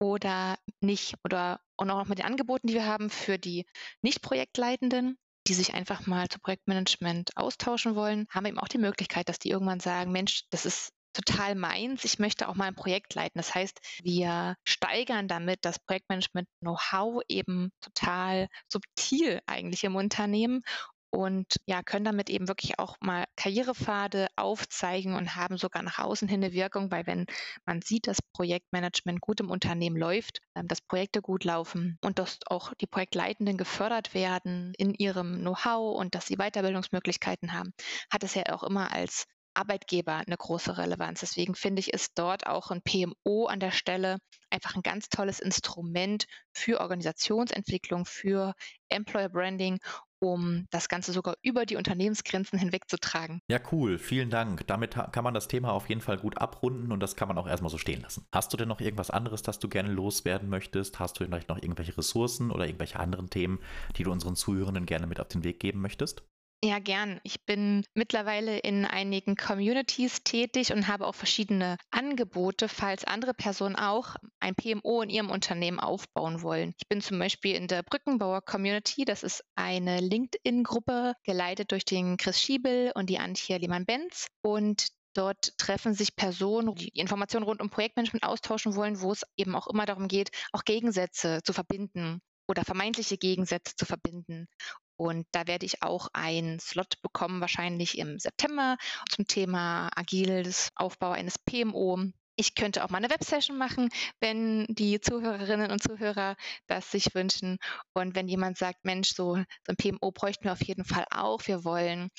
oder 0.00 0.58
nicht. 0.80 1.14
Oder 1.24 1.60
und 1.76 1.90
auch 1.90 2.06
mit 2.06 2.18
den 2.18 2.26
Angeboten, 2.26 2.66
die 2.66 2.74
wir 2.74 2.86
haben 2.86 3.10
für 3.10 3.38
die 3.38 3.66
Nicht-Projektleitenden, 4.02 5.18
die 5.46 5.54
sich 5.54 5.74
einfach 5.74 6.06
mal 6.06 6.28
zu 6.28 6.38
Projektmanagement 6.40 7.36
austauschen 7.36 7.94
wollen, 7.94 8.26
haben 8.30 8.44
wir 8.44 8.50
eben 8.50 8.58
auch 8.58 8.68
die 8.68 8.78
Möglichkeit, 8.78 9.28
dass 9.28 9.38
die 9.38 9.50
irgendwann 9.50 9.80
sagen, 9.80 10.12
Mensch, 10.12 10.44
das 10.50 10.66
ist 10.66 10.92
total 11.12 11.54
meins. 11.54 12.04
Ich 12.04 12.18
möchte 12.18 12.48
auch 12.48 12.54
mal 12.54 12.66
ein 12.66 12.74
Projekt 12.74 13.14
leiten. 13.14 13.38
Das 13.38 13.54
heißt, 13.54 13.80
wir 14.02 14.56
steigern 14.64 15.28
damit 15.28 15.64
das 15.64 15.78
Projektmanagement-Know-how 15.80 17.22
eben 17.28 17.72
total 17.80 18.48
subtil 18.68 19.40
eigentlich 19.46 19.84
im 19.84 19.96
Unternehmen 19.96 20.62
und 21.10 21.56
ja, 21.66 21.82
können 21.82 22.04
damit 22.04 22.30
eben 22.30 22.48
wirklich 22.48 22.78
auch 22.78 22.96
mal 23.00 23.24
Karrierepfade 23.36 24.28
aufzeigen 24.36 25.14
und 25.14 25.36
haben 25.36 25.56
sogar 25.56 25.82
nach 25.82 25.98
außen 25.98 26.28
hin 26.28 26.42
eine 26.42 26.52
Wirkung, 26.52 26.90
weil 26.90 27.06
wenn 27.06 27.26
man 27.66 27.82
sieht, 27.82 28.06
dass 28.06 28.22
Projektmanagement 28.32 29.20
gut 29.20 29.40
im 29.40 29.50
Unternehmen 29.50 29.96
läuft, 29.96 30.40
ähm, 30.54 30.68
dass 30.68 30.80
Projekte 30.80 31.20
gut 31.20 31.44
laufen 31.44 31.98
und 32.02 32.18
dass 32.18 32.38
auch 32.46 32.72
die 32.80 32.86
Projektleitenden 32.86 33.56
gefördert 33.56 34.14
werden 34.14 34.72
in 34.78 34.94
ihrem 34.94 35.40
Know-how 35.40 35.98
und 35.98 36.14
dass 36.14 36.26
sie 36.26 36.36
Weiterbildungsmöglichkeiten 36.36 37.52
haben, 37.52 37.72
hat 38.10 38.22
es 38.22 38.34
ja 38.34 38.44
auch 38.52 38.62
immer 38.62 38.92
als 38.92 39.26
Arbeitgeber 39.54 40.14
eine 40.14 40.36
große 40.36 40.78
Relevanz. 40.78 41.20
Deswegen 41.20 41.54
finde 41.54 41.80
ich, 41.80 41.92
ist 41.92 42.12
dort 42.14 42.46
auch 42.46 42.70
ein 42.70 42.82
PMO 42.82 43.46
an 43.46 43.58
der 43.58 43.72
Stelle 43.72 44.18
einfach 44.48 44.76
ein 44.76 44.82
ganz 44.82 45.08
tolles 45.08 45.40
Instrument 45.40 46.26
für 46.52 46.80
Organisationsentwicklung, 46.80 48.04
für 48.04 48.54
Employer 48.88 49.28
Branding 49.28 49.78
um 50.20 50.66
das 50.70 50.88
Ganze 50.88 51.12
sogar 51.12 51.34
über 51.42 51.66
die 51.66 51.76
Unternehmensgrenzen 51.76 52.58
hinweg 52.58 52.88
zu 52.88 52.98
tragen. 52.98 53.40
Ja, 53.48 53.58
cool. 53.72 53.98
Vielen 53.98 54.30
Dank. 54.30 54.66
Damit 54.66 54.94
kann 55.12 55.24
man 55.24 55.34
das 55.34 55.48
Thema 55.48 55.72
auf 55.72 55.88
jeden 55.88 56.00
Fall 56.00 56.18
gut 56.18 56.38
abrunden 56.38 56.92
und 56.92 57.00
das 57.00 57.16
kann 57.16 57.28
man 57.28 57.38
auch 57.38 57.48
erstmal 57.48 57.70
so 57.70 57.78
stehen 57.78 58.02
lassen. 58.02 58.26
Hast 58.32 58.52
du 58.52 58.56
denn 58.56 58.68
noch 58.68 58.80
irgendwas 58.80 59.10
anderes, 59.10 59.42
das 59.42 59.58
du 59.58 59.68
gerne 59.68 59.90
loswerden 59.90 60.48
möchtest? 60.48 60.98
Hast 61.00 61.18
du 61.18 61.24
vielleicht 61.24 61.48
noch 61.48 61.58
irgendwelche 61.58 61.96
Ressourcen 61.96 62.50
oder 62.50 62.66
irgendwelche 62.66 63.00
anderen 63.00 63.30
Themen, 63.30 63.58
die 63.96 64.04
du 64.04 64.12
unseren 64.12 64.36
Zuhörenden 64.36 64.86
gerne 64.86 65.06
mit 65.06 65.20
auf 65.20 65.28
den 65.28 65.44
Weg 65.44 65.58
geben 65.60 65.80
möchtest? 65.80 66.22
Ja, 66.62 66.78
gern. 66.78 67.20
Ich 67.22 67.46
bin 67.46 67.86
mittlerweile 67.94 68.58
in 68.58 68.84
einigen 68.84 69.34
Communities 69.34 70.24
tätig 70.24 70.74
und 70.74 70.88
habe 70.88 71.06
auch 71.06 71.14
verschiedene 71.14 71.78
Angebote, 71.90 72.68
falls 72.68 73.04
andere 73.04 73.32
Personen 73.32 73.76
auch 73.76 74.16
ein 74.40 74.54
PMO 74.54 75.00
in 75.00 75.08
ihrem 75.08 75.30
Unternehmen 75.30 75.80
aufbauen 75.80 76.42
wollen. 76.42 76.74
Ich 76.76 76.86
bin 76.86 77.00
zum 77.00 77.18
Beispiel 77.18 77.54
in 77.56 77.66
der 77.66 77.82
Brückenbauer 77.82 78.42
Community. 78.42 79.06
Das 79.06 79.22
ist 79.22 79.42
eine 79.54 80.00
LinkedIn-Gruppe, 80.00 81.14
geleitet 81.24 81.72
durch 81.72 81.86
den 81.86 82.18
Chris 82.18 82.38
Schiebel 82.38 82.92
und 82.94 83.08
die 83.08 83.18
Antje 83.18 83.56
Lehmann-Benz. 83.56 84.26
Und 84.42 84.88
Dort 85.12 85.58
treffen 85.58 85.92
sich 85.92 86.14
Personen, 86.14 86.72
die 86.76 86.90
Informationen 86.90 87.44
rund 87.44 87.60
um 87.60 87.68
Projektmanagement 87.68 88.22
austauschen 88.22 88.76
wollen, 88.76 89.00
wo 89.00 89.10
es 89.10 89.24
eben 89.36 89.56
auch 89.56 89.66
immer 89.66 89.84
darum 89.84 90.06
geht, 90.06 90.30
auch 90.52 90.64
Gegensätze 90.64 91.40
zu 91.42 91.52
verbinden 91.52 92.20
oder 92.46 92.64
vermeintliche 92.64 93.18
Gegensätze 93.18 93.74
zu 93.74 93.86
verbinden. 93.86 94.46
Und 95.00 95.26
da 95.32 95.46
werde 95.46 95.64
ich 95.64 95.82
auch 95.82 96.08
einen 96.12 96.60
Slot 96.60 97.00
bekommen, 97.00 97.40
wahrscheinlich 97.40 97.96
im 97.96 98.18
September, 98.18 98.76
zum 99.08 99.26
Thema 99.26 99.88
agiles 99.96 100.68
Aufbau 100.74 101.12
eines 101.12 101.38
PMO. 101.38 101.98
Ich 102.36 102.54
könnte 102.54 102.84
auch 102.84 102.90
mal 102.90 102.98
eine 102.98 103.08
Websession 103.08 103.56
machen, 103.56 103.88
wenn 104.20 104.66
die 104.68 105.00
Zuhörerinnen 105.00 105.70
und 105.70 105.82
Zuhörer 105.82 106.36
das 106.66 106.90
sich 106.90 107.14
wünschen. 107.14 107.56
Und 107.94 108.14
wenn 108.14 108.28
jemand 108.28 108.58
sagt, 108.58 108.84
Mensch, 108.84 109.14
so, 109.14 109.36
so 109.36 109.42
ein 109.68 109.76
PMO 109.76 110.10
bräuchten 110.12 110.44
wir 110.44 110.52
auf 110.52 110.64
jeden 110.64 110.84
Fall 110.84 111.06
auch. 111.10 111.46
Wir 111.46 111.64
wollen 111.64 112.10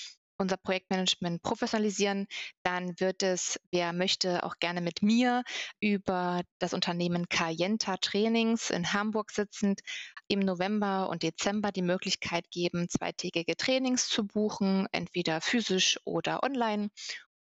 unser 0.41 0.57
Projektmanagement 0.57 1.41
professionalisieren, 1.43 2.27
dann 2.63 2.99
wird 2.99 3.23
es, 3.23 3.59
wer 3.71 3.93
möchte, 3.93 4.43
auch 4.43 4.55
gerne 4.59 4.81
mit 4.81 5.01
mir 5.01 5.43
über 5.79 6.41
das 6.59 6.73
Unternehmen 6.73 7.29
Cayenta 7.29 7.97
Trainings 7.97 8.69
in 8.69 8.91
Hamburg 8.93 9.31
sitzend 9.31 9.81
im 10.27 10.39
November 10.39 11.09
und 11.09 11.23
Dezember 11.23 11.71
die 11.71 11.81
Möglichkeit 11.81 12.49
geben, 12.51 12.89
zweitägige 12.89 13.55
Trainings 13.55 14.07
zu 14.07 14.25
buchen, 14.25 14.87
entweder 14.91 15.41
physisch 15.41 15.99
oder 16.05 16.43
online 16.43 16.89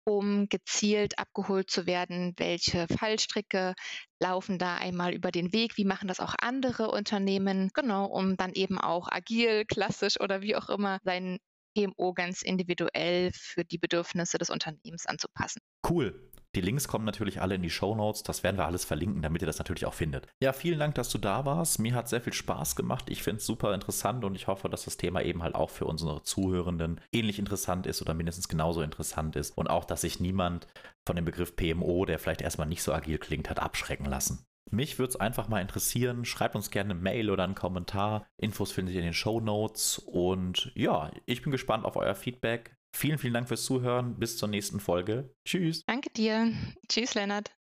um 0.06 0.50
gezielt 0.50 1.20
abgeholt 1.20 1.70
zu 1.70 1.86
werden, 1.86 2.34
welche 2.38 2.88
Fallstricke 2.88 3.76
laufen 4.20 4.58
da 4.58 4.76
einmal 4.76 5.14
über 5.14 5.32
den 5.32 5.54
Weg, 5.54 5.78
wie 5.78 5.86
machen 5.86 6.08
das 6.08 6.20
auch 6.20 6.34
andere 6.42 6.90
Unternehmen, 6.90 7.70
genau, 7.74 8.06
um 8.06 8.36
dann 8.36 8.54
eben 8.54 8.80
auch 8.80 9.08
agil, 9.12 9.66
klassisch 9.66 10.20
oder 10.20 10.42
wie 10.42 10.56
auch 10.56 10.70
immer 10.70 11.00
sein 11.04 11.38
PMO 11.80 12.14
ganz 12.14 12.42
individuell 12.42 13.32
für 13.34 13.64
die 13.64 13.78
Bedürfnisse 13.78 14.38
des 14.38 14.50
Unternehmens 14.50 15.06
anzupassen. 15.06 15.62
Cool. 15.88 16.30
Die 16.56 16.62
Links 16.62 16.88
kommen 16.88 17.06
natürlich 17.06 17.42
alle 17.42 17.56
in 17.56 17.62
die 17.62 17.70
Show 17.70 17.94
Notes. 17.94 18.24
Das 18.24 18.42
werden 18.42 18.58
wir 18.58 18.66
alles 18.66 18.84
verlinken, 18.84 19.22
damit 19.22 19.44
ihr 19.44 19.46
das 19.46 19.60
natürlich 19.60 19.86
auch 19.86 19.94
findet. 19.94 20.26
Ja, 20.42 20.52
vielen 20.52 20.80
Dank, 20.80 20.96
dass 20.96 21.10
du 21.10 21.20
da 21.20 21.46
warst. 21.46 21.78
Mir 21.78 21.94
hat 21.94 22.10
sehr 22.10 22.22
viel 22.22 22.34
Spaß 22.34 22.76
gemacht. 22.76 23.06
Ich 23.10 23.22
finde 23.22 23.38
es 23.38 23.46
super 23.46 23.74
interessant 23.76 24.26
und 24.26 24.34
ich 24.34 24.48
hoffe, 24.48 24.68
dass 24.68 24.86
das 24.86 24.98
Thema 24.98 25.22
eben 25.22 25.44
halt 25.44 25.54
auch 25.54 25.70
für 25.70 25.86
unsere 25.86 26.24
Zuhörenden 26.24 27.02
ähnlich 27.12 27.38
interessant 27.38 27.86
ist 27.86 28.02
oder 28.02 28.16
mindestens 28.16 28.48
genauso 28.48 28.82
interessant 28.82 29.36
ist. 29.36 29.56
Und 29.56 29.70
auch, 29.70 29.86
dass 29.86 30.02
sich 30.02 30.20
niemand 30.20 30.66
von 31.06 31.16
dem 31.16 31.26
Begriff 31.26 31.56
PMO, 31.56 32.06
der 32.06 32.18
vielleicht 32.18 32.42
erstmal 32.42 32.68
nicht 32.68 32.82
so 32.82 32.94
agil 32.94 33.20
klingt, 33.20 33.48
hat 33.52 33.60
abschrecken 33.60 34.06
lassen. 34.06 34.49
Mich 34.72 35.00
würde 35.00 35.10
es 35.10 35.20
einfach 35.20 35.48
mal 35.48 35.62
interessieren. 35.62 36.26
Schreibt 36.26 36.56
uns 36.56 36.72
gerne 36.72 36.92
eine 36.92 37.00
Mail 37.00 37.30
oder 37.30 37.44
einen 37.44 37.56
Kommentar. 37.56 38.28
Infos 38.38 38.72
findet 38.72 38.96
ihr 38.96 39.02
in 39.02 39.08
den 39.08 39.14
Show 39.14 39.40
Notes. 39.40 40.00
Und 40.00 40.72
ja, 40.76 41.12
ich 41.26 41.42
bin 41.42 41.52
gespannt 41.52 41.86
auf 41.86 41.96
euer 41.96 42.16
Feedback. 42.16 42.76
Vielen, 42.96 43.20
vielen 43.20 43.34
Dank 43.34 43.48
fürs 43.48 43.66
Zuhören. 43.66 44.18
Bis 44.18 44.38
zur 44.38 44.50
nächsten 44.50 44.80
Folge. 44.80 45.34
Tschüss. 45.46 45.84
Danke 45.86 46.10
dir. 46.12 46.52
Tschüss, 46.88 47.14
Lennart. 47.14 47.59